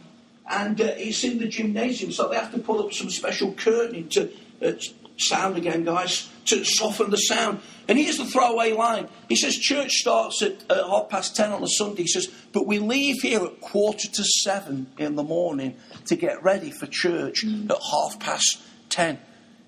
and 0.50 0.80
uh, 0.80 0.86
it's 0.98 1.24
in 1.24 1.40
the 1.40 1.48
gymnasium, 1.48 2.12
so 2.12 2.30
they 2.30 2.36
have 2.36 2.52
to 2.52 2.60
pull 2.60 2.84
up 2.86 2.94
some 2.94 3.10
special 3.10 3.54
curtaining 3.54 4.10
to 4.10 4.32
uh, 4.62 4.74
sound 5.18 5.58
again, 5.58 5.84
guys, 5.84 6.30
to 6.46 6.64
soften 6.64 7.10
the 7.10 7.18
sound. 7.18 7.60
And 7.88 7.98
here's 7.98 8.18
the 8.18 8.26
throwaway 8.26 8.74
line. 8.74 9.08
He 9.30 9.36
says, 9.36 9.56
Church 9.56 9.92
starts 9.92 10.42
at 10.42 10.64
uh, 10.70 10.88
half 10.88 11.10
past 11.10 11.36
ten 11.36 11.52
on 11.52 11.64
a 11.64 11.68
Sunday. 11.68 12.04
He 12.04 12.08
says, 12.08 12.28
but 12.54 12.68
we 12.68 12.80
leave 12.80 13.22
here 13.22 13.44
at 13.44 13.62
quarter 13.62 14.08
to 14.08 14.24
seven 14.44 14.88
in 14.98 15.16
the 15.16 15.24
morning 15.24 15.76
to 16.06 16.16
get 16.16 16.44
ready 16.44 16.72
for 16.72 16.88
church 16.88 17.44
at 17.46 17.78
half 17.92 18.20
past 18.20 18.62
ten. 18.90 19.20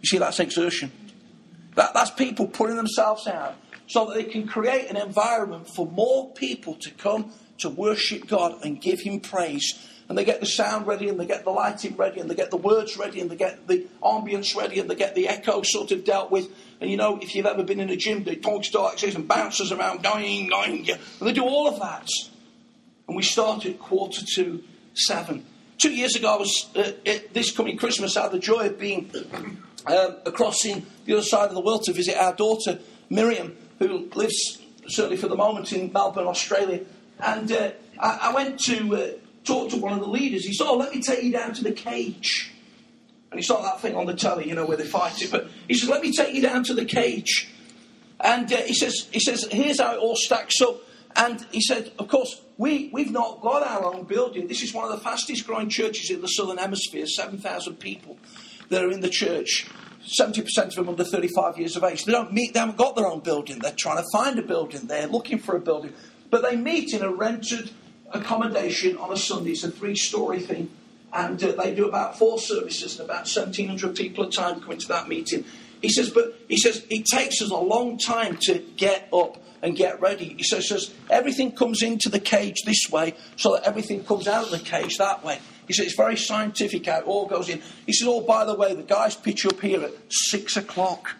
You 0.01 0.07
see, 0.07 0.17
that's 0.17 0.39
exertion. 0.39 0.91
That, 1.75 1.93
that's 1.93 2.11
people 2.11 2.47
putting 2.47 2.75
themselves 2.75 3.27
out 3.27 3.55
so 3.87 4.05
that 4.05 4.15
they 4.15 4.23
can 4.23 4.47
create 4.47 4.89
an 4.89 4.97
environment 4.97 5.67
for 5.75 5.85
more 5.85 6.31
people 6.33 6.75
to 6.75 6.91
come 6.91 7.31
to 7.59 7.69
worship 7.69 8.27
God 8.27 8.63
and 8.63 8.81
give 8.81 9.01
Him 9.01 9.19
praise. 9.19 9.87
And 10.09 10.17
they 10.17 10.25
get 10.25 10.39
the 10.39 10.47
sound 10.47 10.87
ready, 10.87 11.07
and 11.07 11.19
they 11.19 11.27
get 11.27 11.43
the 11.43 11.51
lighting 11.51 11.95
ready, 11.95 12.19
and 12.19 12.29
they 12.29 12.35
get 12.35 12.49
the 12.49 12.57
words 12.57 12.97
ready, 12.97 13.21
and 13.21 13.29
they 13.29 13.35
get 13.35 13.67
the 13.67 13.87
ambience 14.01 14.55
ready, 14.55 14.79
and 14.79 14.89
they 14.89 14.95
get 14.95 15.13
the 15.13 15.27
echo 15.27 15.61
sort 15.61 15.91
of 15.91 16.03
dealt 16.03 16.31
with. 16.31 16.49
And 16.81 16.89
you 16.89 16.97
know, 16.97 17.19
if 17.21 17.35
you've 17.35 17.45
ever 17.45 17.63
been 17.63 17.79
in 17.79 17.91
a 17.91 17.95
gym, 17.95 18.23
they 18.23 18.35
talk 18.35 18.63
this 18.63 19.15
and 19.15 19.27
bounces 19.27 19.71
around, 19.71 20.01
going, 20.01 20.47
going, 20.47 20.89
and 20.89 20.99
they 21.21 21.33
do 21.33 21.43
all 21.43 21.67
of 21.67 21.79
that. 21.79 22.07
And 23.07 23.15
we 23.15 23.23
start 23.23 23.65
at 23.65 23.79
quarter 23.79 24.25
to 24.35 24.63
seven. 24.95 25.45
Two 25.77 25.93
years 25.93 26.15
ago, 26.15 26.33
I 26.33 26.37
was 26.37 26.69
uh, 26.75 26.91
this 27.31 27.51
coming 27.51 27.77
Christmas. 27.77 28.17
I 28.17 28.23
had 28.23 28.31
the 28.31 28.39
joy 28.39 28.67
of 28.67 28.79
being 28.79 29.11
um, 29.85 30.15
across 30.25 30.65
in 30.65 30.85
the 31.05 31.13
other 31.13 31.21
side 31.21 31.49
of 31.49 31.55
the 31.55 31.61
world 31.61 31.83
to 31.83 31.93
visit 31.93 32.17
our 32.17 32.33
daughter 32.33 32.79
Miriam, 33.09 33.55
who 33.79 34.09
lives 34.13 34.59
certainly 34.87 35.17
for 35.17 35.27
the 35.27 35.35
moment 35.35 35.71
in 35.71 35.91
Melbourne, 35.91 36.27
Australia. 36.27 36.81
And 37.19 37.51
uh, 37.51 37.71
I, 37.99 38.19
I, 38.23 38.33
went 38.33 38.59
to 38.61 38.95
uh, 38.95 39.07
talk 39.43 39.69
to 39.71 39.77
one 39.77 39.93
of 39.93 39.99
the 39.99 40.07
leaders. 40.07 40.45
He 40.45 40.53
said, 40.53 40.67
"Oh, 40.67 40.77
let 40.77 40.93
me 40.93 41.01
take 41.01 41.23
you 41.23 41.31
down 41.31 41.53
to 41.53 41.63
the 41.63 41.71
cage." 41.71 42.51
And 43.31 43.39
he 43.39 43.45
saw 43.45 43.61
that 43.61 43.81
thing 43.81 43.95
on 43.95 44.05
the 44.05 44.15
telly, 44.15 44.47
you 44.47 44.55
know, 44.55 44.65
where 44.65 44.77
they 44.77 44.85
fight 44.85 45.21
it. 45.21 45.31
But 45.31 45.49
he 45.67 45.75
says, 45.75 45.89
"Let 45.89 46.01
me 46.01 46.11
take 46.11 46.33
you 46.33 46.41
down 46.41 46.63
to 46.65 46.73
the 46.73 46.85
cage." 46.85 47.49
And 48.19 48.51
uh, 48.51 48.57
he 48.57 48.73
says, 48.73 49.07
"He 49.11 49.19
says, 49.19 49.47
here's 49.51 49.79
how 49.79 49.93
it 49.93 49.97
all 49.99 50.15
stacks 50.15 50.61
up." 50.61 50.81
And 51.15 51.45
he 51.51 51.61
said, 51.61 51.91
"Of 51.99 52.07
course, 52.07 52.41
we 52.57 52.89
we've 52.91 53.11
not 53.11 53.41
got 53.41 53.63
our 53.63 53.85
own 53.93 54.03
building. 54.03 54.47
This 54.47 54.61
is 54.61 54.73
one 54.73 54.85
of 54.85 54.91
the 54.91 55.03
fastest 55.03 55.45
growing 55.45 55.69
churches 55.69 56.09
in 56.09 56.21
the 56.21 56.27
southern 56.27 56.57
hemisphere. 56.57 57.05
Seven 57.05 57.39
thousand 57.39 57.75
people 57.79 58.17
that 58.69 58.83
are 58.83 58.91
in 58.91 59.01
the 59.01 59.09
church." 59.09 59.67
70% 60.09 60.57
of 60.57 60.75
them 60.75 60.89
under 60.89 61.03
35 61.03 61.57
years 61.57 61.75
of 61.75 61.83
age. 61.83 62.05
They 62.05 62.11
don't 62.11 62.33
meet, 62.33 62.53
they 62.53 62.59
haven't 62.59 62.77
got 62.77 62.95
their 62.95 63.05
own 63.05 63.19
building. 63.19 63.59
They're 63.59 63.75
trying 63.77 63.97
to 63.97 64.05
find 64.11 64.39
a 64.39 64.41
building. 64.41 64.87
They're 64.87 65.07
looking 65.07 65.37
for 65.37 65.55
a 65.55 65.59
building. 65.59 65.93
But 66.29 66.41
they 66.41 66.55
meet 66.55 66.93
in 66.93 67.01
a 67.03 67.11
rented 67.11 67.71
accommodation 68.11 68.97
on 68.97 69.11
a 69.11 69.17
Sunday. 69.17 69.51
It's 69.51 69.63
a 69.63 69.71
three 69.71 69.95
story 69.95 70.39
thing. 70.39 70.69
And 71.11 71.43
uh, 71.43 71.53
they 71.53 71.73
do 71.73 71.87
about 71.87 72.19
four 72.19 72.37
services, 72.37 72.99
and 72.99 73.09
about 73.09 73.21
1,700 73.21 73.95
people 73.95 74.25
a 74.25 74.31
time 74.31 74.61
come 74.61 74.73
into 74.73 74.87
that 74.89 75.07
meeting. 75.07 75.43
He 75.81 75.89
says, 75.89 76.09
but 76.09 76.35
he 76.47 76.57
says, 76.57 76.85
it 76.89 77.05
takes 77.05 77.41
us 77.41 77.49
a 77.49 77.57
long 77.57 77.97
time 77.97 78.37
to 78.41 78.59
get 78.77 79.09
up 79.13 79.41
and 79.61 79.75
get 79.75 79.99
ready. 80.01 80.35
He 80.37 80.43
says, 80.43 80.69
says, 80.69 80.93
everything 81.09 81.51
comes 81.51 81.81
into 81.81 82.09
the 82.09 82.19
cage 82.19 82.63
this 82.65 82.89
way 82.91 83.15
so 83.35 83.53
that 83.53 83.63
everything 83.63 84.03
comes 84.03 84.27
out 84.27 84.45
of 84.45 84.51
the 84.51 84.59
cage 84.59 84.97
that 84.97 85.23
way. 85.23 85.39
He 85.67 85.73
says, 85.73 85.87
it's 85.87 85.95
very 85.95 86.17
scientific 86.17 86.85
how 86.85 86.99
it 86.99 87.05
all 87.05 87.27
goes 87.27 87.49
in. 87.49 87.61
He 87.85 87.93
says, 87.93 88.07
oh, 88.07 88.21
by 88.21 88.45
the 88.45 88.55
way, 88.55 88.73
the 88.73 88.83
guys 88.83 89.15
pitch 89.15 89.45
up 89.45 89.59
here 89.59 89.83
at 89.83 89.91
six 90.09 90.57
o'clock 90.57 91.15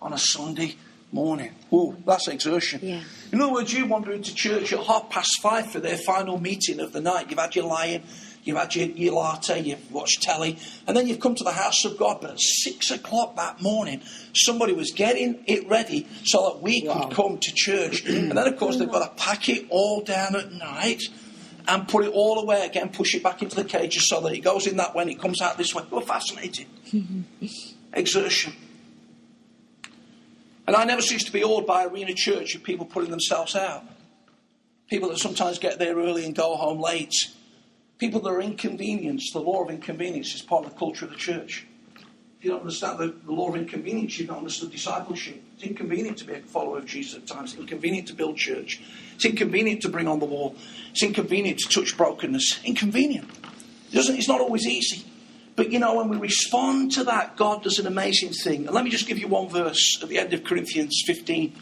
on 0.00 0.12
a 0.12 0.18
Sunday 0.18 0.76
morning. 1.12 1.52
Oh, 1.70 1.96
that's 2.06 2.28
exertion. 2.28 2.80
Yeah. 2.82 3.02
In 3.32 3.40
other 3.40 3.52
words, 3.52 3.72
you 3.72 3.86
wander 3.86 4.12
into 4.12 4.34
church 4.34 4.72
at 4.72 4.80
half 4.80 5.08
past 5.10 5.40
five 5.40 5.70
for 5.70 5.78
their 5.80 5.96
final 5.96 6.40
meeting 6.40 6.80
of 6.80 6.92
the 6.92 7.00
night. 7.00 7.30
You've 7.30 7.38
had 7.38 7.54
your 7.54 7.66
lion, 7.66 8.02
you've 8.42 8.56
had 8.56 8.74
your, 8.74 8.88
your 8.88 9.14
latte, 9.14 9.60
you've 9.60 9.92
watched 9.92 10.22
telly, 10.22 10.58
and 10.88 10.96
then 10.96 11.06
you've 11.06 11.20
come 11.20 11.36
to 11.36 11.44
the 11.44 11.52
house 11.52 11.84
of 11.84 11.96
God. 11.96 12.18
But 12.20 12.30
at 12.32 12.40
six 12.40 12.90
o'clock 12.90 13.36
that 13.36 13.62
morning, 13.62 14.02
somebody 14.34 14.72
was 14.72 14.90
getting 14.90 15.44
it 15.46 15.68
ready 15.68 16.08
so 16.24 16.50
that 16.50 16.60
we 16.60 16.82
Wow. 16.84 17.04
could 17.04 17.12
come 17.14 17.38
to 17.38 17.52
church. 17.54 18.04
and 18.04 18.32
then, 18.32 18.46
of 18.48 18.56
course, 18.56 18.78
they've 18.78 18.90
got 18.90 19.16
to 19.16 19.22
pack 19.22 19.48
it 19.48 19.66
all 19.70 20.00
down 20.02 20.34
at 20.34 20.50
night 20.52 21.02
and 21.68 21.86
put 21.86 22.04
it 22.04 22.08
all 22.12 22.40
away 22.40 22.66
again, 22.66 22.88
push 22.88 23.14
it 23.14 23.22
back 23.22 23.42
into 23.42 23.54
the 23.54 23.64
cages 23.64 24.08
so 24.08 24.20
that 24.22 24.32
it 24.32 24.40
goes 24.40 24.66
in 24.66 24.76
that 24.78 24.94
way 24.94 25.02
and 25.02 25.10
it 25.12 25.20
comes 25.20 25.40
out 25.40 25.56
this 25.56 25.72
way. 25.72 25.84
We're 25.88 26.00
fascinated. 26.00 26.66
Exertion. 27.92 28.54
And 30.70 30.76
I 30.76 30.84
never 30.84 31.02
cease 31.02 31.24
to 31.24 31.32
be 31.32 31.42
awed 31.42 31.66
by 31.66 31.84
Arena 31.84 32.14
Church 32.14 32.54
of 32.54 32.62
people 32.62 32.86
putting 32.86 33.10
themselves 33.10 33.56
out. 33.56 33.82
People 34.88 35.08
that 35.08 35.18
sometimes 35.18 35.58
get 35.58 35.80
there 35.80 35.96
early 35.96 36.24
and 36.24 36.32
go 36.32 36.54
home 36.54 36.78
late. 36.80 37.12
People 37.98 38.20
that 38.20 38.30
are 38.30 38.40
inconvenienced. 38.40 39.32
The 39.32 39.40
law 39.40 39.64
of 39.64 39.70
inconvenience 39.70 40.32
is 40.32 40.42
part 40.42 40.64
of 40.64 40.70
the 40.72 40.78
culture 40.78 41.06
of 41.06 41.10
the 41.10 41.16
church. 41.16 41.66
If 42.38 42.44
you 42.44 42.52
don't 42.52 42.60
understand 42.60 43.00
the, 43.00 43.08
the 43.08 43.32
law 43.32 43.48
of 43.48 43.56
inconvenience, 43.56 44.16
you've 44.20 44.28
not 44.28 44.38
understood 44.38 44.70
discipleship. 44.70 45.42
It's 45.56 45.64
inconvenient 45.64 46.18
to 46.18 46.24
be 46.24 46.34
a 46.34 46.40
follower 46.40 46.78
of 46.78 46.86
Jesus 46.86 47.16
at 47.16 47.26
times. 47.26 47.54
It's 47.54 47.60
inconvenient 47.60 48.06
to 48.06 48.14
build 48.14 48.36
church. 48.36 48.80
It's 49.16 49.24
inconvenient 49.24 49.82
to 49.82 49.88
bring 49.88 50.06
on 50.06 50.20
the 50.20 50.26
wall. 50.26 50.54
It's 50.92 51.02
inconvenient 51.02 51.58
to 51.58 51.68
touch 51.68 51.96
brokenness. 51.96 52.60
Inconvenient. 52.62 53.28
It 53.90 54.08
it's 54.08 54.28
not 54.28 54.40
always 54.40 54.68
easy. 54.68 55.04
But 55.60 55.72
you 55.72 55.78
know, 55.78 55.94
when 55.96 56.08
we 56.08 56.16
respond 56.16 56.92
to 56.92 57.04
that, 57.04 57.36
God 57.36 57.62
does 57.62 57.78
an 57.78 57.86
amazing 57.86 58.32
thing. 58.32 58.64
And 58.64 58.74
let 58.74 58.82
me 58.82 58.88
just 58.88 59.06
give 59.06 59.18
you 59.18 59.28
one 59.28 59.50
verse 59.50 59.98
at 60.02 60.08
the 60.08 60.16
end 60.16 60.32
of 60.32 60.42
Corinthians 60.42 61.02
15. 61.04 61.54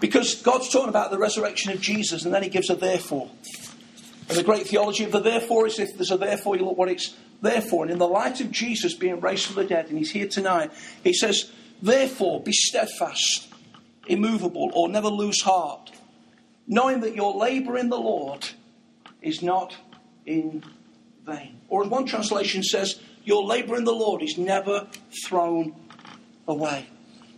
Because 0.00 0.42
God's 0.42 0.68
talking 0.68 0.88
about 0.88 1.12
the 1.12 1.18
resurrection 1.18 1.70
of 1.70 1.80
Jesus, 1.80 2.24
and 2.24 2.34
then 2.34 2.42
he 2.42 2.48
gives 2.48 2.70
a 2.70 2.74
therefore. 2.74 3.30
And 4.28 4.36
the 4.36 4.42
great 4.42 4.66
theology 4.66 5.04
of 5.04 5.12
the 5.12 5.20
therefore 5.20 5.68
is 5.68 5.78
if 5.78 5.94
there's 5.94 6.10
a 6.10 6.16
therefore, 6.16 6.56
you 6.56 6.64
look 6.64 6.76
what 6.76 6.88
it's 6.88 7.14
there 7.40 7.60
for. 7.60 7.84
And 7.84 7.92
in 7.92 7.98
the 7.98 8.08
light 8.08 8.40
of 8.40 8.50
Jesus 8.50 8.94
being 8.94 9.20
raised 9.20 9.46
from 9.46 9.62
the 9.62 9.64
dead, 9.64 9.90
and 9.90 9.96
he's 9.96 10.10
here 10.10 10.26
tonight, 10.26 10.72
he 11.04 11.12
says, 11.12 11.52
Therefore, 11.80 12.42
be 12.42 12.50
steadfast, 12.52 13.46
immovable, 14.08 14.72
or 14.74 14.88
never 14.88 15.06
lose 15.06 15.40
heart, 15.40 15.92
knowing 16.66 16.98
that 17.02 17.14
your 17.14 17.32
labour 17.36 17.78
in 17.78 17.90
the 17.90 17.96
Lord 17.96 18.48
is 19.22 19.40
not 19.40 19.76
in 20.26 20.64
vain. 21.24 21.60
Or 21.68 21.84
as 21.84 21.88
one 21.88 22.06
translation 22.06 22.64
says, 22.64 22.98
your 23.24 23.44
labour 23.44 23.76
in 23.76 23.84
the 23.84 23.92
Lord 23.92 24.22
is 24.22 24.38
never 24.38 24.86
thrown 25.24 25.74
away. 26.46 26.86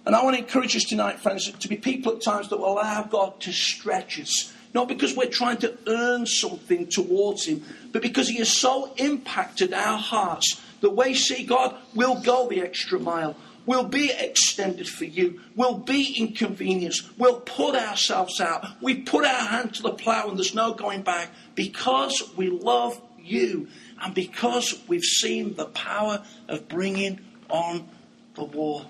And 0.05 0.17
I 0.17 0.25
want 0.25 0.37
to 0.37 0.43
encourage 0.43 0.77
us 0.77 0.85
tonight, 0.85 1.21
friends, 1.21 1.51
to 1.51 1.69
be 1.69 1.77
people 1.77 2.13
at 2.13 2.23
times 2.23 2.49
that 2.49 2.59
will 2.59 2.73
allow 2.73 3.05
God 3.05 3.41
to 3.41 3.53
stretch 3.53 4.21
us. 4.21 4.53
Not 4.75 4.89
because 4.89 5.15
we're 5.15 5.31
trying 5.31 5.59
to 5.59 5.77
earn 5.87 6.27
something 6.27 6.89
towards 6.89 7.47
Him, 7.47 7.63
but 7.93 8.03
because 8.03 8.29
He 8.29 8.39
has 8.39 8.49
so 8.49 8.93
impacted 8.97 9.73
our 9.73 9.99
hearts 9.99 10.61
that 10.81 10.91
we 10.91 11.15
see 11.15 11.45
God 11.45 11.77
will 11.95 12.21
go 12.21 12.49
the 12.49 12.63
extra 12.63 12.99
mile, 12.99 13.37
will 13.67 13.85
be 13.85 14.11
extended 14.11 14.89
for 14.89 15.05
you, 15.05 15.41
will 15.55 15.79
be 15.79 16.15
inconvenienced, 16.19 17.09
we'll 17.17 17.41
put 17.41 17.77
ourselves 17.77 18.41
out. 18.41 18.67
We 18.81 19.03
put 19.03 19.25
our 19.25 19.47
hand 19.47 19.75
to 19.75 19.83
the 19.83 19.93
plough 19.93 20.29
and 20.29 20.37
there's 20.37 20.55
no 20.55 20.75
going 20.75 21.03
back 21.03 21.31
because 21.55 22.33
we 22.37 22.51
love 22.51 23.01
you 23.21 23.69
and 24.03 24.15
because 24.15 24.83
we've 24.89 25.05
seen 25.05 25.55
the 25.55 25.67
power 25.67 26.25
of 26.49 26.69
bringing 26.69 27.21
on 27.49 27.89
the 28.35 28.45
war. 28.45 28.85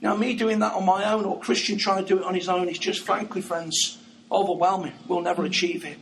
Now, 0.00 0.16
me 0.16 0.34
doing 0.34 0.58
that 0.58 0.72
on 0.72 0.84
my 0.84 1.12
own 1.12 1.24
or 1.24 1.38
Christian 1.38 1.78
trying 1.78 2.04
to 2.04 2.08
do 2.08 2.20
it 2.20 2.24
on 2.24 2.34
his 2.34 2.48
own 2.48 2.68
is 2.68 2.78
just, 2.78 3.04
frankly, 3.04 3.40
friends, 3.40 3.98
overwhelming. 4.32 4.94
We'll 5.06 5.20
never 5.20 5.44
achieve 5.44 5.84
it. 5.84 5.96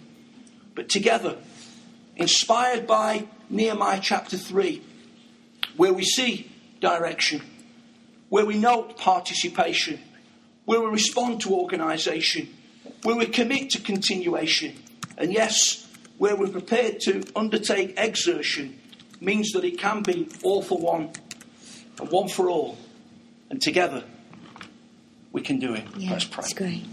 But 0.74 0.88
together, 0.88 1.36
inspired 2.16 2.86
by 2.86 3.26
Nehemiah 3.50 4.00
chapter 4.02 4.38
3, 4.38 4.82
where 5.76 5.92
we 5.92 6.04
see 6.04 6.50
direction, 6.80 7.42
where 8.30 8.46
we 8.46 8.56
note 8.56 8.96
participation, 8.96 10.00
where 10.64 10.80
we 10.80 10.86
respond 10.86 11.42
to 11.42 11.52
organisation, 11.52 12.48
where 13.02 13.16
we 13.16 13.26
commit 13.26 13.70
to 13.70 13.80
continuation, 13.80 14.74
and 15.18 15.30
yes, 15.30 15.86
where 16.20 16.36
we're 16.36 16.48
prepared 16.48 17.00
to 17.00 17.22
undertake 17.34 17.94
exertion, 17.96 18.78
means 19.22 19.52
that 19.52 19.64
it 19.64 19.78
can 19.78 20.02
be 20.02 20.28
all 20.42 20.60
for 20.60 20.76
one 20.76 21.08
and 21.98 22.10
one 22.10 22.28
for 22.28 22.50
all. 22.50 22.76
And 23.48 23.60
together, 23.60 24.04
we 25.32 25.40
can 25.40 25.58
do 25.58 25.72
it. 25.72 25.84
Yeah, 25.96 26.10
Let's 26.10 26.26
pray. 26.26 26.42
That's 26.42 26.52
great. 26.52 26.84